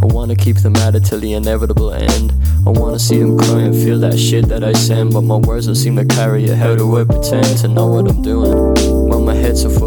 I 0.01 0.07
wanna 0.07 0.35
keep 0.35 0.57
them 0.57 0.75
at 0.77 0.95
it 0.95 1.05
till 1.05 1.19
the 1.19 1.33
inevitable 1.33 1.91
end. 1.91 2.33
I 2.65 2.71
wanna 2.71 2.97
see 2.97 3.19
them 3.19 3.37
cry 3.37 3.61
and 3.61 3.75
feel 3.75 3.99
that 3.99 4.17
shit 4.17 4.49
that 4.49 4.63
I 4.63 4.73
send, 4.73 5.13
but 5.13 5.21
my 5.21 5.37
words 5.37 5.67
don't 5.67 5.75
seem 5.75 5.95
to 5.97 6.05
carry 6.05 6.45
it. 6.45 6.57
How 6.57 6.75
do 6.75 6.97
I 6.97 7.03
pretend 7.03 7.57
to 7.59 7.67
know 7.67 7.85
what 7.85 8.09
I'm 8.09 8.21
doing? 8.23 8.73
When 9.09 9.25
my 9.25 9.35
head's 9.35 9.61
so 9.61 9.69
full, 9.69 9.82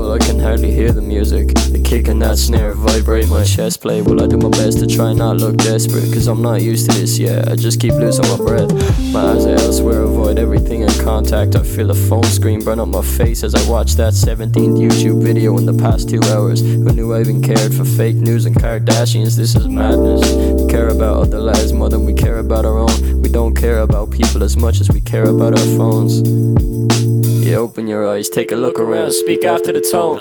hardly 0.46 0.70
hear 0.70 0.92
the 0.92 1.02
music. 1.02 1.48
The 1.48 1.82
kick 1.82 2.06
and 2.06 2.22
that 2.22 2.38
snare 2.38 2.72
vibrate 2.74 3.28
my 3.28 3.42
chest 3.42 3.80
plate. 3.80 4.02
Well, 4.02 4.22
I 4.22 4.28
do 4.28 4.36
my 4.36 4.48
best 4.50 4.78
to 4.78 4.86
try 4.86 5.12
not 5.12 5.38
look 5.38 5.56
desperate, 5.56 6.12
cause 6.14 6.28
I'm 6.28 6.40
not 6.40 6.62
used 6.62 6.88
to 6.88 6.96
this 6.96 7.18
yet. 7.18 7.48
I 7.48 7.56
just 7.56 7.80
keep 7.80 7.94
losing 7.94 8.28
my 8.28 8.36
breath. 8.36 8.70
My 9.12 9.32
eyes 9.32 9.44
are 9.44 9.56
elsewhere, 9.56 10.02
avoid 10.02 10.38
everything 10.38 10.82
in 10.82 10.92
contact. 11.02 11.56
I 11.56 11.64
feel 11.64 11.90
a 11.90 11.94
phone 11.94 12.22
screen 12.22 12.62
burn 12.64 12.78
up 12.78 12.86
my 12.86 13.02
face 13.02 13.42
as 13.42 13.56
I 13.56 13.68
watch 13.68 13.94
that 13.96 14.12
17th 14.12 14.78
YouTube 14.78 15.20
video 15.20 15.58
in 15.58 15.66
the 15.66 15.74
past 15.74 16.08
two 16.08 16.22
hours. 16.26 16.60
Who 16.60 16.92
knew 16.92 17.12
I 17.12 17.20
even 17.20 17.42
cared 17.42 17.74
for 17.74 17.84
fake 17.84 18.16
news 18.16 18.46
and 18.46 18.54
Kardashians? 18.54 19.36
This 19.36 19.56
is 19.56 19.66
madness. 19.66 20.22
We 20.62 20.68
care 20.68 20.90
about 20.90 21.22
other 21.22 21.40
lives 21.40 21.72
more 21.72 21.88
than 21.88 22.04
we 22.04 22.14
care 22.14 22.38
about 22.38 22.64
our 22.64 22.78
own. 22.78 23.20
We 23.20 23.28
don't 23.28 23.56
care 23.56 23.80
about 23.80 24.12
people 24.12 24.44
as 24.44 24.56
much 24.56 24.80
as 24.80 24.88
we 24.90 25.00
care 25.00 25.24
about 25.24 25.58
our 25.58 25.66
phones. 25.76 27.15
Yeah, 27.46 27.58
open 27.58 27.86
your 27.86 28.08
eyes, 28.08 28.28
take 28.28 28.50
a 28.50 28.56
look 28.56 28.80
around, 28.80 29.12
speak 29.12 29.44
after 29.44 29.72
the 29.72 29.80
tone. 29.80 30.20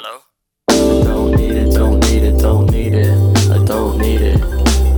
I 0.70 0.76
don't 0.76 1.32
need 1.32 1.54
it, 1.54 1.74
don't 1.74 2.00
need 2.02 2.22
it, 2.22 2.40
don't 2.40 2.70
need 2.70 2.94
it. 2.94 3.18
I 3.50 3.66
don't 3.66 3.98
need 3.98 4.22
it. 4.22 4.40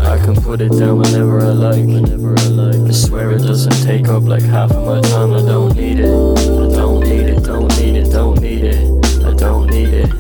I 0.02 0.18
can 0.18 0.36
put 0.36 0.60
it 0.60 0.78
down 0.78 0.98
whenever 0.98 1.40
I 1.40 1.52
like. 1.52 1.86
Whenever 1.86 2.38
I 2.38 2.48
like. 2.50 2.90
I 2.90 2.92
swear 2.92 3.32
it 3.32 3.44
doesn't 3.44 3.82
take 3.82 4.10
up 4.10 4.24
like 4.24 4.42
half 4.42 4.72
of 4.72 4.86
my 4.86 5.00
time. 5.10 5.36
I 5.36 5.40
don't 5.40 5.74
need 5.78 6.02
it. 6.02 6.10
I 6.10 6.76
don't 6.76 7.00
need 7.00 7.30
it. 7.30 7.46
Don't 7.46 7.80
need 7.80 7.96
it. 7.96 8.12
Don't 8.12 8.42
need 8.42 8.66
it. 8.66 9.26
I 9.26 9.34
don't 9.34 9.68
need 9.68 9.94
it. 9.94 10.12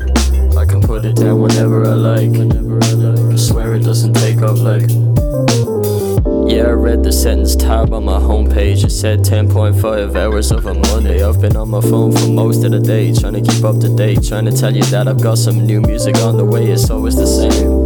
I 0.55 0.63
can 0.63 0.79
put 0.79 1.03
it 1.03 1.17
down 1.17 1.41
whenever 1.41 1.85
I 1.85 1.93
like. 1.93 2.31
Whenever 2.31 2.81
I 2.85 2.91
like. 2.93 3.33
I 3.33 3.35
swear 3.35 3.75
it 3.75 3.83
doesn't 3.83 4.13
take 4.13 4.41
up 4.41 4.57
like. 4.59 4.87
Yeah, 6.57 6.69
I 6.69 6.71
read 6.71 7.03
the 7.03 7.11
sentence 7.11 7.55
tab 7.55 7.93
on 7.93 8.05
my 8.05 8.17
homepage. 8.17 8.83
It 8.83 8.89
said 8.89 9.19
10.5 9.19 10.15
hours 10.15 10.49
of 10.49 10.65
a 10.65 10.73
Monday. 10.73 11.23
I've 11.23 11.39
been 11.39 11.55
on 11.55 11.69
my 11.69 11.81
phone 11.81 12.11
for 12.11 12.29
most 12.29 12.63
of 12.63 12.71
the 12.71 12.79
day, 12.79 13.13
trying 13.13 13.33
to 13.33 13.41
keep 13.41 13.63
up 13.63 13.79
to 13.81 13.95
date. 13.95 14.23
Trying 14.23 14.45
to 14.45 14.51
tell 14.51 14.75
you 14.75 14.81
that 14.85 15.07
I've 15.07 15.21
got 15.21 15.37
some 15.37 15.67
new 15.67 15.81
music 15.81 16.17
on 16.17 16.35
the 16.35 16.45
way. 16.45 16.65
It's 16.65 16.89
always 16.89 17.15
the 17.15 17.27
same. 17.27 17.76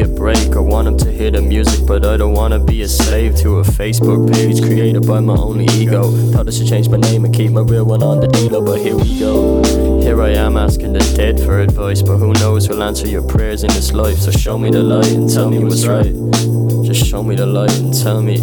A 0.00 0.06
break. 0.06 0.54
I 0.54 0.60
want 0.60 0.86
'em 0.86 0.96
to 0.98 1.10
hear 1.10 1.32
the 1.32 1.42
music, 1.42 1.84
but 1.84 2.06
I 2.06 2.16
don't 2.16 2.32
wanna 2.32 2.60
be 2.60 2.82
a 2.82 2.88
slave 2.88 3.34
to 3.42 3.58
a 3.58 3.64
Facebook 3.64 4.32
page 4.32 4.62
created 4.62 5.06
by 5.06 5.18
my 5.18 5.34
only 5.34 5.66
ego. 5.74 6.02
Thought 6.32 6.46
I 6.46 6.50
should 6.52 6.68
change 6.68 6.88
my 6.88 6.98
name 6.98 7.24
and 7.24 7.34
keep 7.34 7.50
my 7.50 7.62
real 7.62 7.84
one 7.84 8.02
on 8.02 8.20
the 8.20 8.28
dealer, 8.28 8.60
but 8.60 8.78
here 8.78 8.96
we 8.96 9.18
go. 9.18 9.60
Here 10.00 10.22
I 10.22 10.30
am 10.30 10.56
asking 10.56 10.92
the 10.92 11.04
dead 11.16 11.40
for 11.40 11.60
advice, 11.60 12.00
but 12.02 12.18
who 12.18 12.32
knows 12.34 12.66
who'll 12.66 12.82
answer 12.82 13.08
your 13.08 13.22
prayers 13.22 13.64
in 13.64 13.70
this 13.70 13.92
life. 13.92 14.18
So 14.20 14.30
show 14.30 14.56
me 14.56 14.70
the 14.70 14.82
light 14.82 15.12
and 15.12 15.28
tell 15.28 15.50
me 15.50 15.58
what's 15.58 15.86
right. 15.86 16.14
Just 16.84 17.04
show 17.04 17.22
me 17.22 17.34
the 17.34 17.46
light 17.46 17.76
and 17.80 17.92
tell 17.92 18.22
me. 18.22 18.38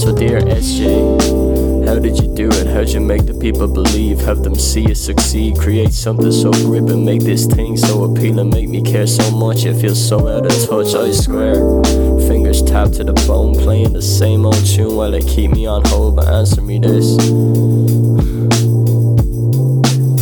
So, 0.00 0.12
dear 0.12 0.40
SJ, 0.40 1.41
how 1.86 1.98
did 1.98 2.18
you 2.18 2.34
do 2.34 2.48
it? 2.48 2.66
How'd 2.66 2.88
you 2.88 3.00
make 3.00 3.26
the 3.26 3.34
people 3.34 3.66
believe? 3.66 4.20
Have 4.20 4.42
them 4.42 4.54
see 4.54 4.82
you 4.82 4.94
succeed? 4.94 5.58
Create 5.58 5.92
something 5.92 6.32
so 6.32 6.50
gripping, 6.52 7.04
make 7.04 7.22
this 7.22 7.46
thing 7.46 7.76
so 7.76 8.04
appealing, 8.04 8.50
make 8.50 8.68
me 8.68 8.82
care 8.82 9.06
so 9.06 9.30
much. 9.30 9.64
It 9.64 9.80
feels 9.80 10.00
so 10.08 10.28
out 10.28 10.46
of 10.46 10.68
touch, 10.68 10.94
I 10.94 11.10
swear. 11.12 11.54
Fingers 12.28 12.62
tapped 12.62 12.94
to 12.94 13.04
the 13.04 13.14
bone, 13.26 13.54
playing 13.54 13.92
the 13.92 14.02
same 14.02 14.44
old 14.44 14.64
tune 14.66 14.96
while 14.96 15.10
they 15.10 15.20
keep 15.20 15.50
me 15.50 15.66
on 15.66 15.84
hold. 15.86 16.16
But 16.16 16.28
answer 16.28 16.60
me 16.60 16.78
this 16.78 17.16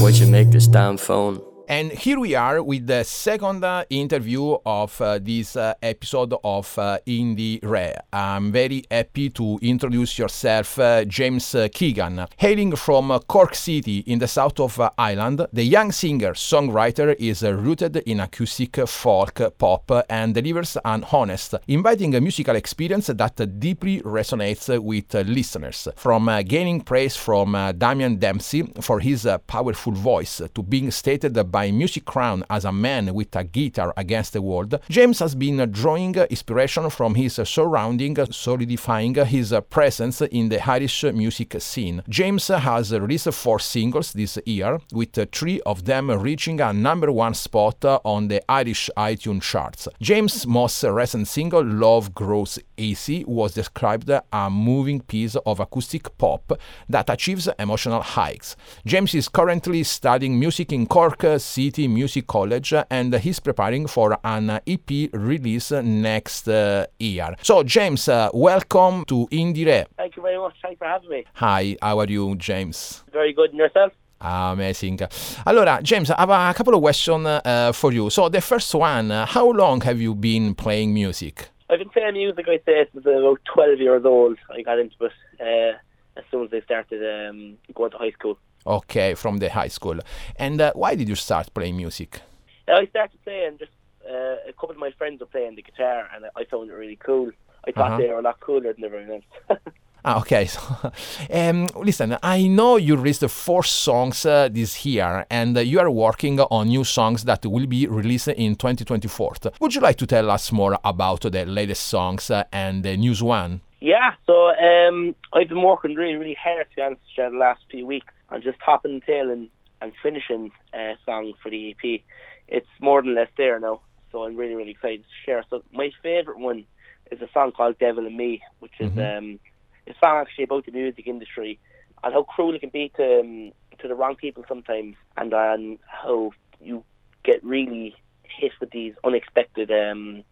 Why'd 0.01 0.15
you 0.15 0.27
make 0.27 0.51
this 0.51 0.67
damn 0.67 0.97
phone? 0.97 1.50
And 1.71 1.93
here 1.93 2.19
we 2.19 2.35
are 2.35 2.65
with 2.65 2.89
the 2.89 3.05
second 3.05 3.63
uh, 3.63 3.85
interview 3.91 4.57
of 4.67 5.01
uh, 5.01 5.21
this 5.21 5.55
uh, 5.55 5.75
episode 5.81 6.35
of 6.43 6.77
uh, 6.77 6.99
Indiere. 7.07 7.95
I'm 8.13 8.51
very 8.51 8.83
happy 8.91 9.31
to 9.31 9.57
introduce 9.63 10.19
yourself, 10.19 10.81
uh, 10.81 11.05
James 11.05 11.55
uh, 11.55 11.69
Keegan. 11.73 12.27
Hailing 12.39 12.75
from 12.75 13.17
Cork 13.29 13.55
City 13.55 13.99
in 13.99 14.19
the 14.19 14.27
south 14.27 14.59
of 14.59 14.81
Ireland, 14.99 15.47
the 15.53 15.63
young 15.63 15.93
singer 15.93 16.33
songwriter 16.33 17.15
is 17.21 17.45
rooted 17.45 17.99
in 17.99 18.19
acoustic 18.19 18.75
folk 18.89 19.41
pop 19.57 19.93
and 20.11 20.35
delivers 20.35 20.77
an 20.85 21.05
honest, 21.13 21.55
inviting 21.69 22.11
musical 22.21 22.57
experience 22.57 23.07
that 23.07 23.61
deeply 23.61 24.01
resonates 24.01 24.77
with 24.83 25.15
listeners. 25.15 25.87
From 25.95 26.29
gaining 26.49 26.81
praise 26.81 27.15
from 27.15 27.53
Damian 27.79 28.17
Dempsey 28.17 28.65
for 28.81 28.99
his 28.99 29.25
powerful 29.47 29.93
voice 29.93 30.43
to 30.53 30.63
being 30.65 30.91
stated 30.91 31.35
by 31.53 31.60
Music 31.69 32.05
Crown 32.05 32.45
as 32.49 32.65
a 32.65 32.73
man 32.73 33.13
with 33.15 33.35
a 33.37 33.45
guitar 33.45 33.93
against 33.97 34.33
the 34.33 34.43
world, 34.43 34.79
James 34.89 35.19
has 35.19 35.35
been 35.35 35.71
drawing 35.71 36.15
inspiration 36.15 36.89
from 36.91 37.15
his 37.15 37.41
surrounding, 37.45 38.17
solidifying 38.31 39.15
his 39.15 39.55
presence 39.69 40.21
in 40.23 40.49
the 40.49 40.71
Irish 40.71 41.05
music 41.05 41.61
scene. 41.61 42.03
James 42.09 42.49
has 42.49 42.93
released 42.93 43.33
four 43.33 43.59
singles 43.59 44.13
this 44.13 44.39
year, 44.47 44.81
with 44.93 45.19
three 45.33 45.61
of 45.63 45.85
them 45.85 46.11
reaching 46.11 46.61
a 46.61 46.73
number 46.73 47.13
one 47.13 47.35
spot 47.35 47.85
on 48.05 48.29
the 48.29 48.43
Irish 48.51 48.89
iTunes 48.97 49.43
charts. 49.43 49.89
James' 50.01 50.47
most 50.47 50.83
recent 50.85 51.29
single, 51.29 51.65
Love 51.65 52.15
Grows 52.15 52.59
Easy, 52.77 53.25
was 53.25 53.55
described 53.55 54.11
a 54.11 54.51
moving 54.51 55.01
piece 55.01 55.37
of 55.37 55.61
acoustic 55.61 56.17
pop 56.19 56.53
that 56.89 57.11
achieves 57.11 57.49
emotional 57.59 58.03
heights. 58.03 58.57
James 58.87 59.15
is 59.15 59.29
currently 59.29 59.83
studying 59.83 60.39
music 60.39 60.73
in 60.73 60.87
Cork 60.87 61.25
City 61.51 61.89
Music 61.89 62.27
College 62.27 62.75
and 62.91 63.13
he's 63.15 63.41
preparing 63.41 63.89
for 63.89 64.17
an 64.23 64.61
EP 64.67 65.11
release 65.13 65.73
next 65.73 66.47
uh, 66.49 66.87
year. 66.99 67.35
So, 67.43 67.65
James, 67.65 68.09
uh, 68.09 68.31
welcome 68.33 69.05
to 69.07 69.27
Indiere. 69.33 69.87
Thank 69.97 70.17
you 70.17 70.23
very 70.23 70.39
much. 70.39 70.55
Thanks 70.63 70.79
for 70.79 70.87
having 70.87 71.11
me. 71.11 71.25
Hi, 71.35 71.77
how 71.83 71.99
are 71.99 72.07
you, 72.07 72.37
James? 72.37 73.03
Very 73.13 73.33
good. 73.33 73.51
And 73.51 73.59
yourself? 73.59 73.93
Amazing. 74.21 74.99
Allora, 75.45 75.83
James, 75.83 76.11
I 76.11 76.21
have 76.21 76.31
a 76.31 76.55
couple 76.55 76.75
of 76.75 76.81
questions 76.83 77.27
uh, 77.27 77.73
for 77.73 77.93
you. 77.93 78.11
So, 78.11 78.29
the 78.29 78.41
first 78.41 78.73
one, 78.75 79.11
uh, 79.11 79.27
how 79.27 79.51
long 79.51 79.81
have 79.81 80.01
you 80.01 80.15
been 80.15 80.55
playing 80.55 80.95
music? 80.95 81.49
I've 81.69 81.79
been 81.79 81.89
playing 81.89 82.15
music, 82.15 82.47
I'd 82.49 82.65
say, 82.65 82.87
since 82.93 83.05
about 83.05 83.41
12 83.53 83.79
years 83.81 84.05
old. 84.05 84.39
I 84.55 84.63
got 84.63 84.79
into 84.79 85.05
it 85.05 85.13
uh, 85.41 85.79
as 86.19 86.25
soon 86.31 86.45
as 86.45 86.53
I 86.53 86.61
started 86.61 87.01
um, 87.29 87.57
going 87.75 87.91
to 87.91 87.99
high 87.99 88.13
school. 88.13 88.39
Okay, 88.67 89.15
from 89.15 89.39
the 89.39 89.49
high 89.49 89.69
school. 89.69 89.99
And 90.37 90.61
uh, 90.61 90.73
why 90.75 90.95
did 90.95 91.09
you 91.09 91.15
start 91.17 91.53
playing 91.55 91.77
music? 91.77 92.21
I 92.69 92.87
started 92.87 93.19
playing, 93.25 93.59
just 93.59 93.73
uh, 94.09 94.37
a 94.49 94.53
couple 94.53 94.71
of 94.73 94.77
my 94.79 94.91
friends 94.93 95.21
were 95.21 95.27
playing 95.27 95.57
the 95.57 95.63
guitar, 95.63 96.09
and 96.15 96.25
I 96.37 96.45
found 96.45 96.71
it 96.71 96.75
really 96.75 96.97
cool. 96.97 97.31
I 97.67 97.73
thought 97.73 97.93
Uh-huh. 97.93 97.99
they 97.99 98.09
were 98.09 98.19
a 98.19 98.23
lot 98.23 98.39
cooler 98.41 98.73
than 98.73 98.85
everyone 98.85 99.23
else. 99.51 99.59
Ah, 100.03 100.19
okay. 100.21 100.47
So, 100.47 100.61
um, 101.31 101.69
listen, 101.77 102.17
I 102.23 102.47
know 102.49 102.79
you 102.79 102.97
released 102.97 103.29
four 103.29 103.63
songs 103.63 104.25
uh, 104.25 104.49
this 104.51 104.87
year, 104.87 105.27
and 105.31 105.55
uh, 105.55 105.61
you 105.61 105.79
are 105.79 105.91
working 105.91 106.41
on 106.41 106.69
new 106.69 106.85
songs 106.85 107.25
that 107.25 107.45
will 107.45 107.67
be 107.67 107.87
released 107.87 108.29
in 108.29 108.55
2024. 108.57 109.35
Would 109.61 109.75
you 109.75 109.83
like 109.83 109.99
to 109.99 110.07
tell 110.07 110.31
us 110.31 110.53
more 110.53 110.79
about 110.85 111.21
the 111.21 111.45
latest 111.45 111.83
songs 111.89 112.31
uh, 112.31 112.45
and 112.51 112.83
the 112.83 112.97
news 112.97 113.23
one? 113.23 113.61
Yeah, 113.81 114.15
so 114.27 114.49
um, 114.57 115.15
I've 115.35 115.49
been 115.51 115.63
working 115.63 115.95
really, 115.95 116.15
really 116.15 116.37
hard 116.43 116.67
to 116.71 116.77
be 116.77 116.81
honest 116.83 117.03
with 117.19 117.27
you, 117.27 117.31
the 117.33 117.37
last 117.37 117.61
few 117.71 117.85
weeks 117.87 118.13
on 118.31 118.43
just 118.43 118.59
topping 118.65 118.93
and 118.93 119.03
tailing 119.05 119.49
and 119.81 119.93
finishing 120.03 120.51
uh, 120.75 120.95
songs 121.05 121.35
for 121.43 121.51
the 121.51 121.71
EP. 121.71 122.01
It's 122.49 122.69
more 122.81 123.03
than 123.03 123.15
less 123.15 123.29
there 123.37 123.59
now, 123.61 123.81
so 124.13 124.25
I'm 124.25 124.37
really, 124.37 124.55
really 124.55 124.73
excited 124.73 125.03
to 125.03 125.25
share. 125.25 125.45
So 125.51 125.63
my 125.73 125.91
favourite 126.03 126.39
one 126.41 126.65
is 127.11 127.21
a 127.23 127.29
song 127.33 127.53
called 127.53 127.79
Devil 127.79 128.07
and 128.07 128.17
Me, 128.17 128.43
which 128.59 128.73
is 128.81 128.93
um, 128.99 129.39
a 129.87 129.95
song 130.01 130.19
actually 130.21 130.45
about 130.45 130.67
the 130.67 130.73
music 130.73 131.07
industry 131.07 131.59
and 132.03 132.13
how 132.15 132.23
cruel 132.23 132.55
it 132.55 132.61
can 132.61 132.71
be 132.71 132.91
to 132.97 133.21
um, 133.21 133.53
to 133.79 133.89
the 133.89 133.95
wrong 133.95 134.15
people 134.17 134.45
sometimes, 134.47 134.97
and 135.17 135.33
on 135.33 135.79
how 135.87 136.33
you 136.61 136.85
get 137.25 137.43
really 137.43 137.95
hit 138.25 138.53
with 138.61 138.71
these 138.71 138.95
unexpected 139.05 139.71
um, 139.71 140.23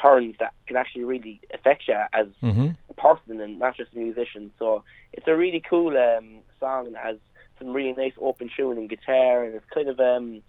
turns 0.00 0.34
that 0.38 0.52
can 0.66 0.76
actually 0.76 1.04
really 1.04 1.40
affect 1.54 1.88
you 1.88 1.94
as 2.12 2.26
Mm-hmm. 2.42 2.68
a 2.90 2.94
person 2.94 3.40
and 3.40 3.58
not 3.58 3.76
just 3.76 3.92
a 3.94 3.98
musician. 3.98 4.52
So 4.58 4.82
it's 5.12 5.26
a 5.26 5.36
really 5.36 5.62
cool 5.68 5.96
um, 5.96 6.40
song 6.60 6.88
and 6.88 6.96
has 6.96 7.16
some 7.58 7.72
really 7.72 7.92
nice 7.92 8.12
open 8.20 8.50
tune 8.54 8.78
and 8.78 8.88
guitar 8.88 9.44
and 9.44 9.54
it's 9.54 9.64
kind 9.72 9.88
of 9.88 9.98
um, 10.00 10.42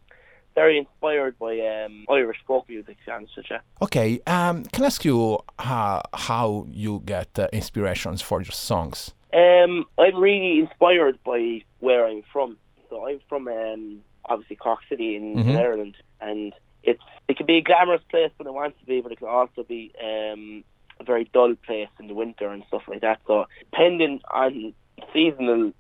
very 0.55 0.77
inspired 0.77 1.37
by 1.37 1.59
um, 1.59 2.05
Irish 2.09 2.37
folk 2.47 2.67
music, 2.67 2.97
to 3.05 3.11
honest 3.11 3.37
you. 3.37 3.57
Okay, 3.81 4.19
um, 4.25 4.63
can 4.65 4.83
I 4.83 4.87
ask 4.87 5.05
you 5.05 5.39
how, 5.59 6.01
how 6.13 6.65
you 6.69 7.01
get 7.05 7.37
uh, 7.37 7.47
inspirations 7.53 8.21
for 8.21 8.41
your 8.41 8.51
songs? 8.51 9.11
Um, 9.33 9.85
I'm 9.99 10.15
really 10.15 10.59
inspired 10.59 11.19
by 11.23 11.61
where 11.79 12.07
I'm 12.07 12.23
from. 12.33 12.57
So 12.89 13.07
I'm 13.07 13.19
from 13.29 13.47
um, 13.47 13.99
obviously 14.25 14.55
Cork 14.55 14.79
City 14.89 15.15
in, 15.15 15.37
in 15.37 15.45
Mhm. 15.47 15.57
Ireland, 15.59 15.95
and 16.21 16.53
it's 16.83 17.03
it 17.27 17.35
can 17.37 17.45
be 17.45 17.57
a 17.57 17.61
glamorous 17.61 18.01
place 18.09 18.31
when 18.37 18.47
it 18.47 18.53
wants 18.53 18.79
to 18.79 18.85
be, 18.85 19.01
but 19.01 19.11
it 19.11 19.17
can 19.19 19.27
also 19.27 19.61
be 19.63 19.91
um, 20.01 20.63
a 20.99 21.03
very 21.03 21.25
dull 21.33 21.53
place 21.67 21.89
in 21.99 22.07
the 22.07 22.13
winter 22.13 22.47
and 22.47 22.63
stuff 22.69 22.83
like 22.87 23.01
that. 23.01 23.19
So 23.27 23.45
depending 23.69 24.21
on 24.31 24.73
seasonal 25.13 25.73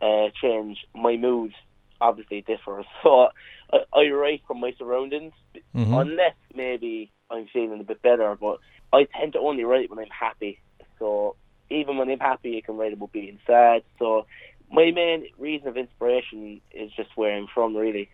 uh, 0.00 0.28
change, 0.40 0.78
my 0.94 1.16
mood 1.16 1.52
obviously 2.00 2.40
differs. 2.42 2.86
So 3.02 3.28
I, 3.72 3.78
I 3.94 4.08
write 4.10 4.42
from 4.46 4.60
my 4.60 4.72
surroundings, 4.78 5.32
Mhm. 5.74 6.00
unless 6.00 6.34
maybe 6.54 7.12
I'm 7.30 7.46
feeling 7.52 7.80
a 7.80 7.84
bit 7.84 8.02
better. 8.02 8.36
But 8.40 8.58
I 8.92 9.06
tend 9.18 9.34
to 9.34 9.38
only 9.38 9.64
write 9.64 9.90
when 9.90 9.98
I'm 9.98 10.10
happy. 10.10 10.58
So 10.98 11.36
even 11.70 11.96
when 11.98 12.10
I'm 12.10 12.18
happy, 12.18 12.56
I 12.58 12.62
can 12.62 12.76
write 12.76 12.92
about 12.92 13.12
being 13.12 13.38
sad. 13.46 13.82
So 13.98 14.26
my 14.72 14.90
main 14.90 15.26
reason 15.38 15.68
of 15.68 15.76
inspiration 15.76 16.60
is 16.72 16.90
just 16.92 17.10
where 17.16 17.36
I'm 17.36 17.46
from, 17.54 17.76
really. 17.76 18.08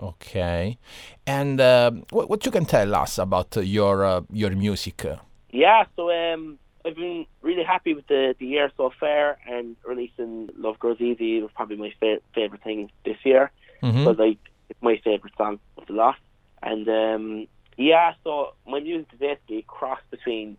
Okay, 0.00 0.78
and 1.26 1.60
uh, 1.60 1.90
what, 2.10 2.30
what 2.30 2.46
you 2.46 2.52
can 2.52 2.64
tell 2.64 2.94
us 2.94 3.18
about 3.18 3.56
uh, 3.56 3.60
your 3.60 4.04
uh, 4.04 4.20
your 4.30 4.50
music? 4.50 5.04
Yeah, 5.50 5.84
so 5.96 6.10
um, 6.12 6.58
I've 6.84 6.96
been 6.96 7.26
really 7.42 7.64
happy 7.64 7.94
with 7.94 8.06
the, 8.06 8.34
the 8.38 8.46
year 8.46 8.70
so 8.76 8.90
far, 8.98 9.36
and 9.46 9.76
releasing 9.84 10.48
Love 10.56 10.78
Grows 10.78 11.00
Easy 11.00 11.40
was 11.42 11.50
probably 11.54 11.76
my 11.76 11.92
fa- 12.00 12.20
favorite 12.34 12.62
thing 12.62 12.90
this 13.04 13.16
year 13.24 13.50
Mhm. 13.82 13.92
because 14.04 14.18
like 14.18 14.38
it's 14.68 14.82
my 14.82 14.96
favorite 15.04 15.32
song 15.36 15.58
of 15.76 15.86
the 15.86 15.92
lot. 15.92 16.16
And 16.62 16.88
um, 16.88 17.46
yeah, 17.76 18.14
so 18.24 18.54
my 18.66 18.80
music 18.80 19.08
is 19.12 19.18
basically 19.18 19.58
a 19.58 19.62
cross 19.62 20.00
between 20.10 20.56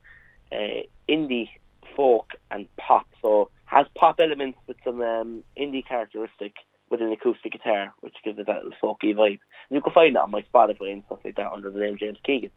uh, 0.52 0.82
indie, 1.08 1.50
folk, 1.96 2.32
and 2.52 2.68
pop. 2.78 3.06
So 3.22 3.50
has 3.66 3.86
pop 3.96 4.20
elements 4.20 4.58
with 4.68 4.78
some 4.84 5.02
um, 5.02 5.44
indie 5.58 5.86
characteristic 5.86 6.54
with 6.90 7.02
an 7.02 7.12
acoustic 7.12 7.52
guitar, 7.54 7.94
which 8.02 8.16
gives 8.24 8.40
it 8.40 8.48
that 8.48 8.64
little 8.64 8.78
folky 8.82 9.14
vibe. 9.16 9.40
And 9.70 9.76
you 9.76 9.82
can 9.82 9.94
find 9.94 10.16
that 10.16 10.22
on 10.24 10.32
my 10.32 10.44
Spotify 10.54 10.92
and 10.94 11.04
stuff 11.06 11.20
like 11.24 11.36
that 11.36 11.52
under 11.52 11.70
the 11.70 11.80
name 11.80 11.98
James 12.00 12.18
Keegan. 12.26 12.52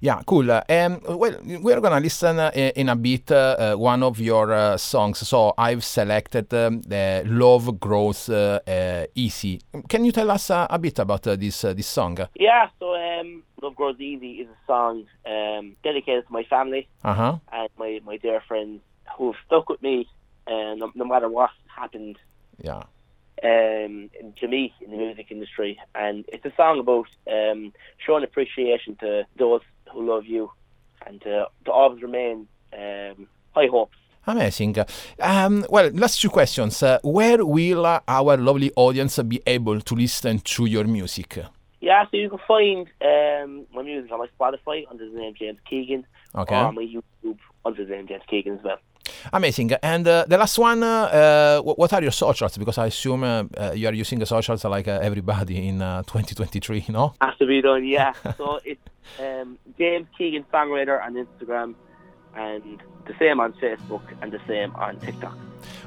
Yeah, 0.00 0.22
cool. 0.26 0.50
Uh, 0.50 0.62
Um, 0.68 1.00
well, 1.06 1.36
we're 1.60 1.80
gonna 1.80 2.00
listen 2.00 2.38
uh, 2.38 2.50
in 2.54 2.88
a 2.88 2.96
bit 2.96 3.30
uh, 3.30 3.56
uh, 3.58 3.74
one 3.76 4.02
of 4.02 4.18
your 4.18 4.52
uh, 4.52 4.76
songs. 4.78 5.18
So 5.28 5.52
I've 5.58 5.84
selected 5.84 6.52
um, 6.54 6.80
the 6.82 7.22
"Love 7.26 7.78
Grows 7.78 8.28
uh, 8.30 8.60
uh, 8.66 9.06
Easy." 9.14 9.60
Can 9.88 10.04
you 10.06 10.12
tell 10.12 10.30
us 10.30 10.50
uh, 10.50 10.66
a 10.70 10.78
bit 10.78 10.98
about 10.98 11.26
uh, 11.26 11.36
this 11.36 11.64
uh, 11.64 11.74
this 11.74 11.86
song? 11.86 12.16
Yeah, 12.34 12.68
so 12.80 12.94
um, 12.94 13.42
Love 13.62 13.76
Grows 13.76 14.00
Easy 14.00 14.40
is 14.42 14.48
a 14.48 14.66
song 14.66 15.04
um, 15.26 15.76
dedicated 15.84 16.26
to 16.26 16.32
my 16.32 16.44
family 16.44 16.88
Uh 17.04 17.14
huh. 17.14 17.36
and 17.52 17.68
my, 17.78 18.00
my 18.04 18.16
dear 18.16 18.40
friends 18.48 18.80
who 19.16 19.32
have 19.32 19.40
stuck 19.46 19.68
with 19.68 19.82
me 19.82 20.08
uh, 20.46 20.74
no, 20.76 20.90
no 20.94 21.04
matter 21.04 21.28
what 21.28 21.50
happened 21.66 22.16
Yeah. 22.64 22.82
Um, 23.42 24.10
to 24.40 24.48
me 24.48 24.72
in 24.80 24.90
the 24.90 24.96
music 24.96 25.26
industry. 25.30 25.78
And 25.94 26.24
it's 26.28 26.44
a 26.44 26.52
song 26.56 26.78
about 26.80 27.06
um, 27.30 27.72
showing 28.04 28.24
appreciation 28.24 28.96
to 28.96 29.24
those 29.38 29.60
who 29.92 30.06
love 30.08 30.26
you 30.26 30.50
and 31.06 31.20
to, 31.22 31.46
to 31.64 31.70
always 31.72 32.02
remain 32.02 32.48
um, 32.72 33.26
high 33.52 33.66
hopes. 33.70 33.96
Amazing. 34.26 34.76
Um, 35.20 35.64
well, 35.70 35.88
last 35.90 36.20
two 36.20 36.28
questions. 36.28 36.82
Uh, 36.82 36.98
where 37.02 37.44
will 37.46 37.86
uh, 37.86 38.00
our 38.06 38.36
lovely 38.36 38.70
audience 38.76 39.18
be 39.20 39.40
able 39.46 39.80
to 39.80 39.94
listen 39.94 40.38
to 40.40 40.66
your 40.66 40.84
music? 40.84 41.38
Yeah, 41.80 42.04
so 42.10 42.16
you 42.16 42.28
can 42.28 42.38
find 42.46 42.88
um, 43.00 43.66
my 43.72 43.82
music 43.82 44.10
on 44.12 44.18
my 44.18 44.26
Spotify 44.38 44.84
under 44.90 45.08
the 45.08 45.16
name 45.16 45.32
James 45.38 45.58
Keegan 45.70 46.04
Okay. 46.34 46.54
or 46.54 46.66
on 46.66 46.74
my 46.74 46.82
YouTube 46.82 47.38
under 47.64 47.84
the 47.84 47.92
name 47.92 48.06
James 48.08 48.24
Keegan 48.28 48.58
as 48.58 48.64
well. 48.64 48.78
Amazing. 49.32 49.72
And 49.82 50.06
uh, 50.06 50.24
the 50.28 50.38
last 50.38 50.58
one, 50.58 50.82
uh, 50.82 51.60
wh- 51.60 51.78
what 51.78 51.92
are 51.92 52.02
your 52.02 52.12
socials? 52.12 52.58
Because 52.58 52.78
I 52.78 52.86
assume 52.86 53.24
uh, 53.24 53.44
uh, 53.56 53.72
you 53.74 53.88
are 53.88 53.94
using 53.94 54.18
the 54.18 54.26
socials 54.26 54.64
like 54.64 54.88
uh, 54.88 54.98
everybody 55.02 55.68
in 55.68 55.82
uh, 55.82 56.02
2023, 56.06 56.86
no? 56.88 57.14
Has 57.20 57.36
to 57.38 57.46
be 57.46 57.60
done, 57.62 57.84
yeah. 57.84 58.12
so 58.36 58.60
it's 58.64 58.80
um, 59.20 59.58
James 59.78 60.06
Keegan 60.16 60.44
Songwriter 60.52 61.02
on 61.02 61.14
Instagram 61.14 61.74
and 62.38 62.62
the 63.06 63.14
same 63.18 63.40
on 63.40 63.52
Facebook 63.54 64.02
and 64.22 64.32
the 64.32 64.40
same 64.46 64.74
on 64.76 64.98
TikTok. 65.00 65.36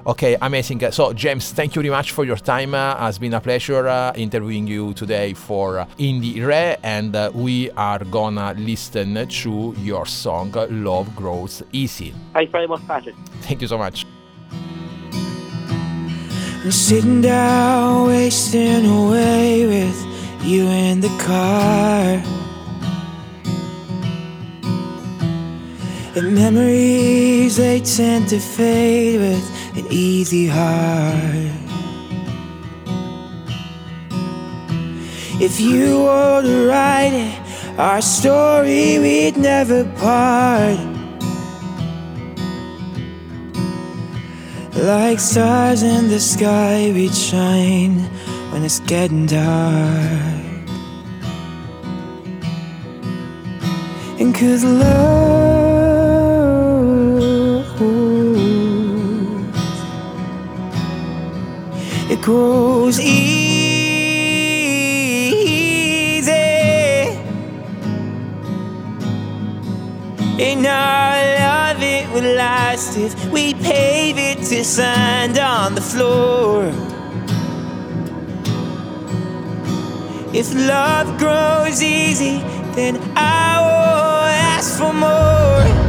Okay, 0.05 0.35
amazing. 0.41 0.83
Uh, 0.83 0.91
So, 0.91 1.13
James, 1.13 1.53
thank 1.53 1.75
you 1.75 1.81
very 1.81 1.91
much 1.91 2.11
for 2.11 2.25
your 2.25 2.37
time. 2.37 2.73
Uh, 2.73 2.95
has 2.97 3.19
been 3.19 3.33
a 3.33 3.39
pleasure 3.39 3.87
uh, 3.87 4.11
interviewing 4.15 4.67
you 4.67 4.93
today 4.93 5.33
for 5.33 5.79
uh, 5.79 5.85
Indiere, 5.97 6.77
and 6.83 7.15
uh, 7.15 7.31
we 7.33 7.71
are 7.71 8.03
gonna 8.05 8.53
listen 8.57 9.27
to 9.27 9.73
your 9.77 10.05
song 10.05 10.51
"Love 10.69 11.15
Grows 11.15 11.63
Easy." 11.71 12.13
Thanks 12.33 12.51
very 12.51 12.67
much, 12.67 12.81
Patrick. 12.87 13.15
Thank 13.41 13.61
you 13.61 13.67
so 13.67 13.77
much. 13.77 14.05
I'm 16.63 16.71
sitting 16.71 17.21
down, 17.21 18.07
wasting 18.07 18.85
away 18.85 19.65
with 19.67 19.97
you 20.43 20.65
in 20.67 21.01
the 21.01 21.09
car. 21.17 22.21
And 26.13 26.35
memories, 26.35 27.55
they 27.55 27.79
tend 27.79 28.27
to 28.29 28.39
fade 28.39 29.21
with 29.21 29.77
an 29.77 29.87
easy 29.89 30.45
heart. 30.45 31.51
If 35.39 35.61
you 35.61 36.03
were 36.03 36.41
to 36.41 36.67
write 36.67 37.13
it, 37.13 37.79
our 37.79 38.01
story, 38.01 38.99
we'd 38.99 39.37
never 39.37 39.85
part. 40.01 40.77
Like 44.75 45.19
stars 45.21 45.81
in 45.81 46.09
the 46.09 46.19
sky, 46.19 46.91
we'd 46.93 47.15
shine 47.15 47.99
when 48.51 48.63
it's 48.63 48.81
getting 48.81 49.27
dark. 49.27 50.41
And 54.19 54.35
cause 54.35 54.65
love 54.65 55.50
grows 62.21 62.99
easy 62.99 63.51
And 70.39 70.65
our 70.65 71.15
love 71.39 71.81
it 71.81 72.09
would 72.13 72.23
last 72.23 72.97
if 72.97 73.13
we 73.31 73.53
pave 73.55 74.17
it 74.17 74.37
to 74.49 74.63
sand 74.63 75.37
on 75.37 75.75
the 75.75 75.81
floor 75.81 76.71
If 80.33 80.53
love 80.55 81.19
grows 81.19 81.83
easy, 81.83 82.39
then 82.73 82.95
I 83.17 83.59
will 83.59 84.27
ask 84.55 84.77
for 84.79 84.93
more. 84.93 85.80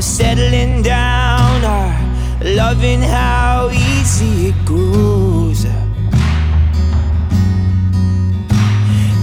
Settling 0.00 0.80
down 0.82 1.62
or 1.62 1.92
loving 2.42 3.02
how 3.02 3.68
easy 3.70 4.48
it 4.48 4.64
goes. 4.64 5.66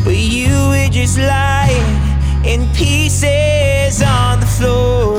But 0.05 0.15
you 0.15 0.53
were 0.69 0.89
just 0.91 1.17
lying 1.17 1.97
in 2.45 2.67
pieces 2.75 4.03
on 4.03 4.39
the 4.39 4.45
floor. 4.45 5.17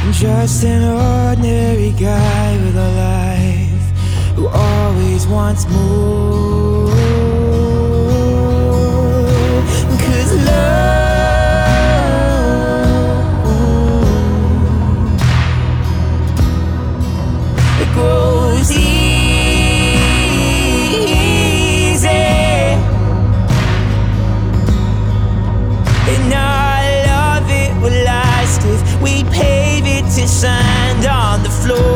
I'm 0.00 0.12
just 0.12 0.64
an 0.64 0.84
ordinary 0.84 1.92
guy 1.92 2.56
with 2.64 2.76
a 2.76 2.90
life 2.96 4.36
who 4.36 4.48
always 4.48 5.26
wants 5.26 5.68
more. 5.68 7.23
Floor. 31.64 31.93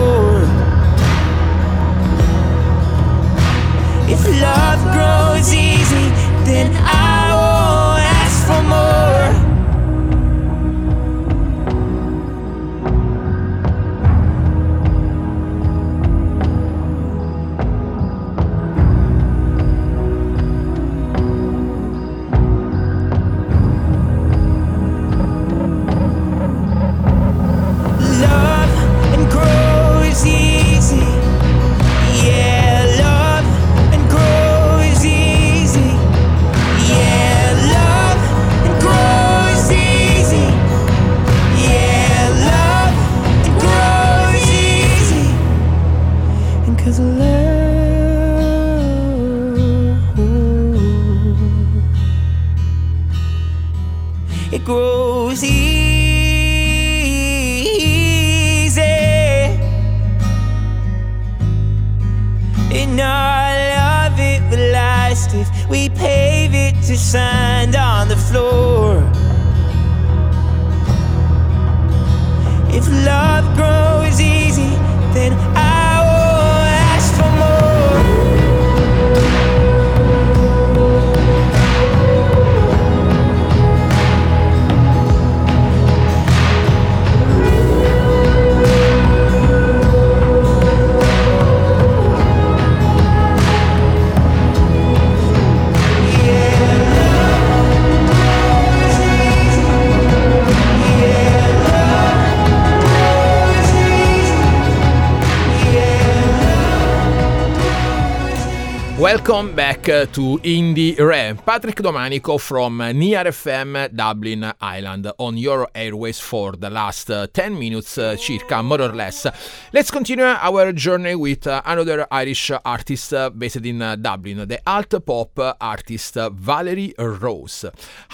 Uh, 109.88 110.04
to 110.04 110.38
Indiere. 110.42 111.34
Patrick 111.46 111.76
Domanico 111.76 112.36
from 112.36 112.76
Near 112.76 113.24
FM 113.24 113.88
Dublin 113.94 114.52
Island 114.60 115.10
on 115.16 115.38
your 115.38 115.66
airways 115.74 116.20
for 116.20 116.52
the 116.52 116.68
last 116.68 117.10
uh, 117.10 117.26
10 117.32 117.58
minutes, 117.58 117.96
uh, 117.96 118.14
circa, 118.14 118.62
more 118.62 118.82
or 118.82 118.92
less. 118.92 119.26
Let's 119.72 119.90
continue 119.90 120.26
our 120.26 120.72
journey 120.72 121.14
with 121.14 121.46
uh, 121.46 121.62
another 121.64 122.06
Irish 122.10 122.50
artist 122.66 123.14
uh, 123.14 123.30
based 123.30 123.64
in 123.64 123.78
Dublin, 124.02 124.46
the 124.46 124.60
alt 124.66 124.94
pop 125.06 125.56
artist 125.58 126.16
Valerie 126.32 126.92
Rose. 126.98 127.64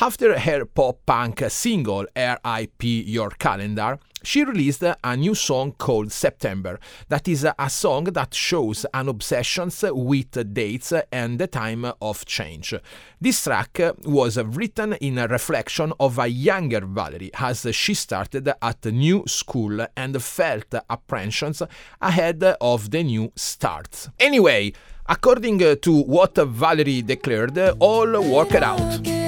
After 0.01 0.39
her 0.39 0.67
pop 0.67 0.99
punk 1.05 1.43
single 1.49 2.07
RIP 2.15 2.85
Your 2.85 3.31
Calendar, 3.31 3.99
she 4.25 4.45
released 4.45 4.83
a 4.83 5.17
new 5.17 5.35
song 5.35 5.73
called 5.73 6.13
September. 6.13 6.79
That 7.09 7.29
is 7.29 7.47
a 7.59 7.71
song 7.71 8.05
that 8.05 8.35
shows 8.35 8.87
an 8.93 9.09
obsession 9.09 9.71
with 9.93 10.55
dates 10.55 10.93
and 11.13 11.39
the 11.39 11.47
time 11.47 11.87
of 12.01 12.25
change. 12.25 12.75
This 13.21 13.45
track 13.45 13.81
was 14.05 14.39
written 14.39 14.95
in 14.95 15.19
a 15.19 15.29
reflection 15.29 15.93
of 16.01 16.19
a 16.19 16.27
younger 16.27 16.81
Valerie 16.85 17.31
as 17.35 17.67
she 17.75 17.95
started 17.95 18.53
at 18.61 18.87
a 18.87 18.93
new 18.93 19.25
school 19.27 19.87
and 19.97 20.23
felt 20.23 20.75
apprehensions 20.91 21.63
ahead 22.01 22.43
of 22.61 22.91
the 22.91 23.03
new 23.03 23.33
start. 23.37 24.09
Anyway, 24.19 24.73
according 25.07 25.59
to 25.59 26.03
what 26.03 26.37
Valerie 26.37 27.03
declared, 27.03 27.59
all 27.79 28.21
worked 28.21 28.55
out. 28.55 29.24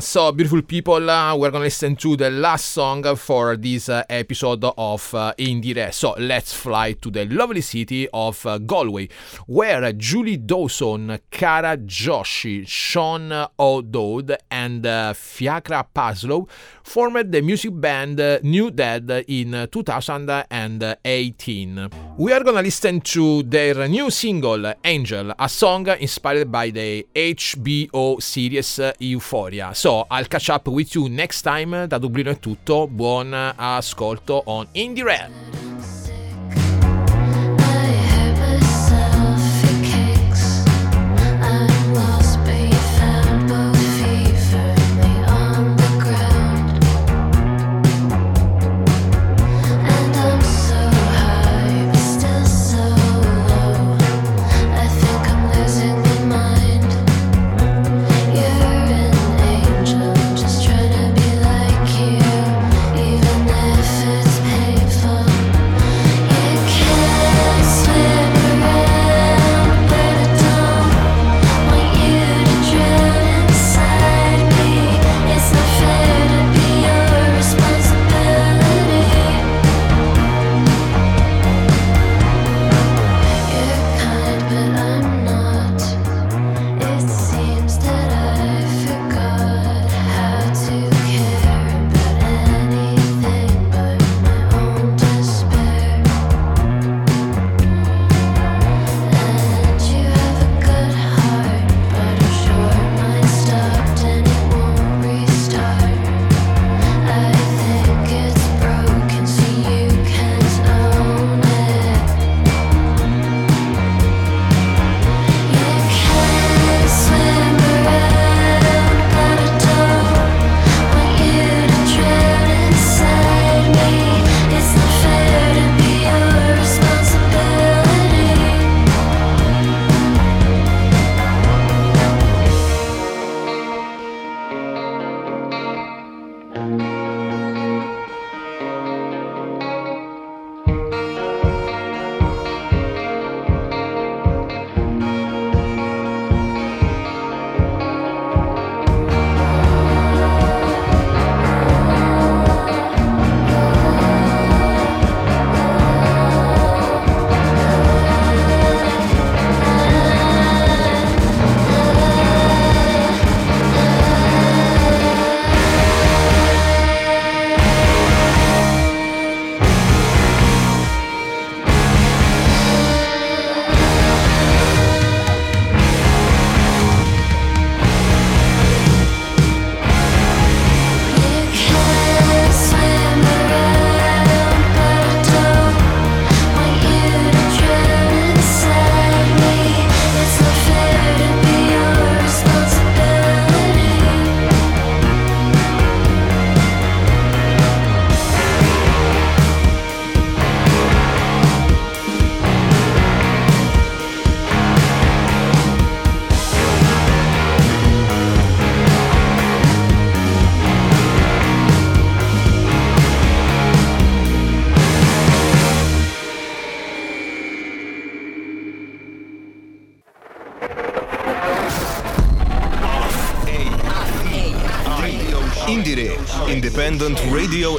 So, 0.00 0.32
beautiful 0.32 0.62
people, 0.62 1.08
uh, 1.08 1.36
we're 1.36 1.50
gonna 1.50 1.64
listen 1.64 1.96
to 1.96 2.16
the 2.16 2.30
last 2.30 2.66
song 2.66 3.02
for 3.16 3.56
this 3.56 3.88
uh, 3.88 4.02
episode 4.10 4.64
of 4.64 5.14
uh, 5.14 5.32
Indie 5.38 5.94
So, 5.94 6.14
let's 6.18 6.52
fly 6.52 6.92
to 6.92 7.10
the 7.10 7.24
lovely 7.26 7.60
city 7.60 8.08
of 8.12 8.44
uh, 8.44 8.58
Galway, 8.58 9.08
where 9.46 9.92
Julie 9.92 10.36
Dawson, 10.36 11.18
Kara 11.30 11.76
Joshi, 11.78 12.66
Sean 12.66 13.32
O'Dowd, 13.58 14.36
and 14.50 14.84
uh, 14.84 15.14
Fiachra 15.14 15.86
Paslow 15.94 16.48
formed 16.82 17.32
the 17.32 17.40
music 17.40 17.80
band 17.80 18.20
uh, 18.20 18.38
New 18.42 18.70
Dead 18.70 19.24
in 19.28 19.68
2018. 19.70 21.88
We 22.18 22.32
are 22.32 22.42
gonna 22.42 22.62
listen 22.62 23.00
to 23.00 23.42
their 23.44 23.88
new 23.88 24.10
single, 24.10 24.74
Angel, 24.84 25.32
a 25.38 25.48
song 25.48 25.86
inspired 25.88 26.50
by 26.50 26.70
the 26.70 27.06
HBO 27.14 28.20
series 28.20 28.80
Euphoria. 28.98 29.72
So, 29.74 29.85
I'll 29.86 30.26
catch 30.26 30.48
up 30.48 30.68
with 30.68 30.94
you 30.94 31.06
next 31.08 31.42
time. 31.42 31.86
Da 31.86 31.98
Dublino 31.98 32.30
è 32.30 32.38
tutto. 32.38 32.88
Buon 32.88 33.32
ascolto 33.32 34.42
on 34.46 34.66
Indie 34.72 35.04
Red. 35.04 35.65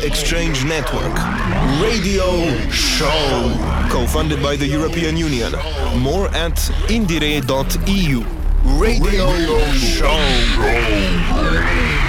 Exchange 0.08 0.64
Network. 0.64 1.14
Radio 1.82 2.48
Show. 2.72 3.52
Co-funded 3.92 4.42
by 4.42 4.56
the 4.56 4.66
European 4.66 5.18
Union. 5.18 5.52
More 5.98 6.30
at 6.30 6.56
indire.eu. 6.88 8.24
Radio, 8.80 9.06
Radio 9.06 9.60
Show. 9.74 12.07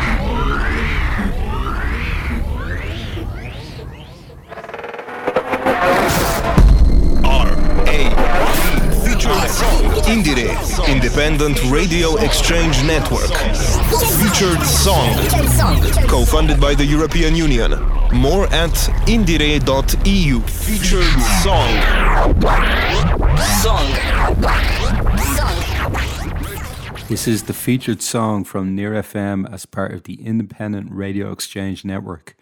Indiere, 10.09 10.57
Independent 10.89 11.63
Radio 11.71 12.17
Exchange 12.17 12.83
Network. 12.85 13.29
Featured 14.17 14.63
song. 14.67 15.15
Co-funded 16.09 16.59
by 16.59 16.75
the 16.75 16.85
European 16.85 17.37
Union. 17.37 17.73
More 18.15 18.47
at 18.47 18.73
indire.eu. 19.07 20.41
Featured 20.41 21.21
song. 21.45 21.71
Song. 23.61 23.87
This 27.09 27.29
is 27.29 27.43
the 27.43 27.53
featured 27.53 28.01
song 28.01 28.45
from 28.45 28.75
Near 28.75 28.93
FM 28.93 29.53
as 29.53 29.67
part 29.67 29.93
of 29.93 30.05
the 30.05 30.25
Independent 30.25 30.91
Radio 30.91 31.33
Exchange 31.33 31.85
Network. 31.85 32.35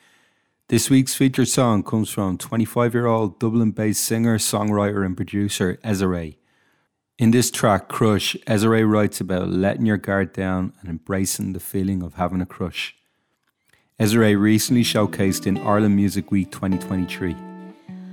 This 0.69 0.89
week's 0.89 1.15
featured 1.17 1.49
song 1.49 1.83
comes 1.83 2.11
from 2.11 2.39
25 2.39 2.95
year 2.95 3.07
old 3.07 3.41
Dublin 3.41 3.73
based 3.73 4.05
singer, 4.05 4.39
songwriter, 4.39 5.05
and 5.05 5.17
producer 5.17 5.81
Ezra. 5.83 6.33
In 7.19 7.31
this 7.31 7.51
track, 7.51 7.89
Crush, 7.89 8.37
Ezra 8.47 8.85
writes 8.85 9.23
about 9.23 9.49
letting 9.49 9.87
your 9.87 9.97
guard 9.97 10.35
down 10.35 10.75
and 10.81 10.91
embracing 10.91 11.55
the 11.55 11.61
feeling 11.61 12.03
of 12.03 12.17
having 12.17 12.43
a 12.43 12.47
crush. 12.47 12.95
Ezra 13.99 14.37
recently 14.37 14.83
showcased 14.83 15.47
in 15.47 15.57
Ireland 15.57 15.97
Music 15.97 16.31
Week 16.31 16.53
2023. 16.53 17.35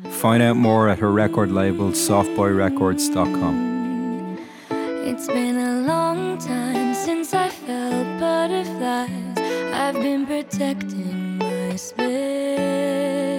Find 0.09 0.41
out 0.41 0.55
more 0.55 0.87
at 0.87 0.99
her 0.99 1.11
record 1.11 1.51
label, 1.51 1.89
softboyrecords.com. 1.89 4.39
It's 4.71 5.27
been 5.27 5.57
a 5.57 5.81
long 5.81 6.37
time 6.37 6.93
since 6.93 7.33
I 7.33 7.49
felt 7.49 8.19
butterflies. 8.21 9.37
I've 9.73 9.95
been 9.95 10.25
protecting 10.25 11.39
my 11.39 11.75
space. 11.75 13.32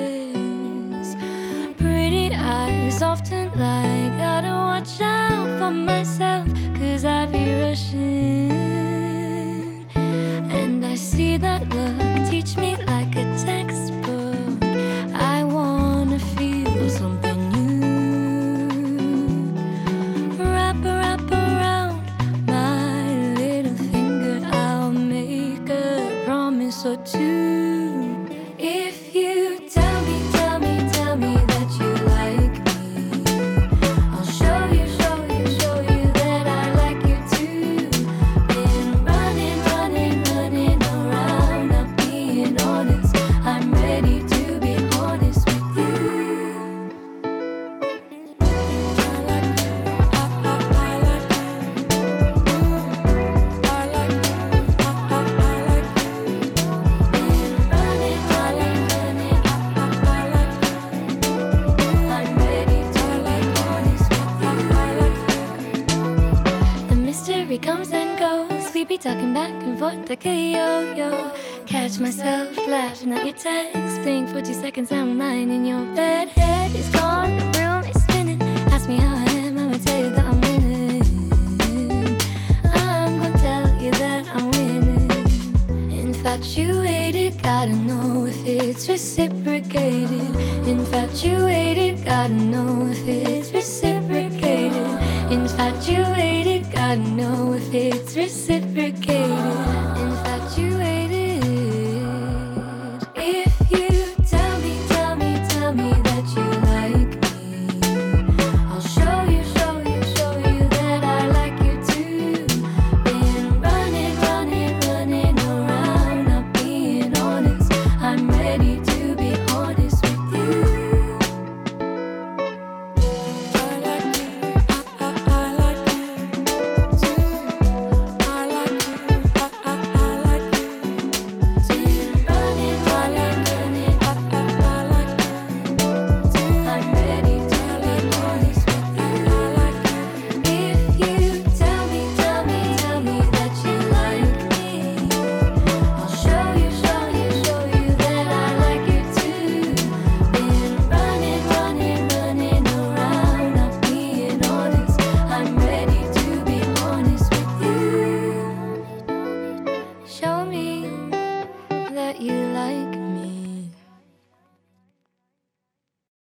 often 3.05 3.50
like 3.50 4.18
Gotta 4.18 4.48
watch 4.48 5.00
out 5.00 5.59
for 5.59 5.70
myself 5.70 6.48
Cause 6.78 7.05
I 7.05 7.26
be 7.26 7.44
rushing. 7.61 8.50
And 10.61 10.84
I 10.84 10.94
see 10.96 11.36
that 11.36 11.62
look 11.68 12.30
Teach 12.30 12.57
me 12.57 12.76
like 12.86 13.14
a 13.16 13.24
textbook 13.44 14.03
catch 71.95 72.01
myself 72.01 72.57
laughing 72.66 73.12
at 73.12 73.24
your 73.24 73.34
text. 73.34 74.01
Think 74.03 74.28
40 74.30 74.53
seconds 74.53 74.92
I'm 74.92 75.18
lying 75.18 75.51
in 75.51 75.64
your 75.64 75.84
bed. 75.95 76.28
Head 76.28 76.74
is 76.74 76.88
gone, 76.90 77.36
the 77.36 77.45
room 77.59 77.84
is 77.84 78.03
spinning. 78.03 78.42
Ask 78.72 78.88
me 78.88 78.97
how 78.97 79.14
I 79.14 79.24
am, 79.30 79.59
I'ma 79.59 79.78
tell 79.78 80.05
you 80.05 80.11
that 80.11 80.26
I'm 80.26 80.40
winning. 80.40 81.03
I'm 82.64 83.18
gonna 83.20 83.38
tell 83.38 83.82
you 83.82 83.90
that 83.92 84.26
I'm 84.34 84.51
winning. 84.51 85.11
Infatuated, 85.90 87.42
gotta 87.42 87.72
know 87.72 88.26
if 88.26 88.45
it's 88.47 88.88
reciprocated. 88.88 90.36
Infatuated, 90.66 92.05
gotta 92.05 92.32
know 92.32 92.88
if 92.90 93.07
it's 93.07 93.53
reciprocated. 93.53 94.86
Infatuated, 95.30 96.70
gotta 96.72 96.97
know 96.97 97.53
if 97.53 97.72
it's 97.72 98.13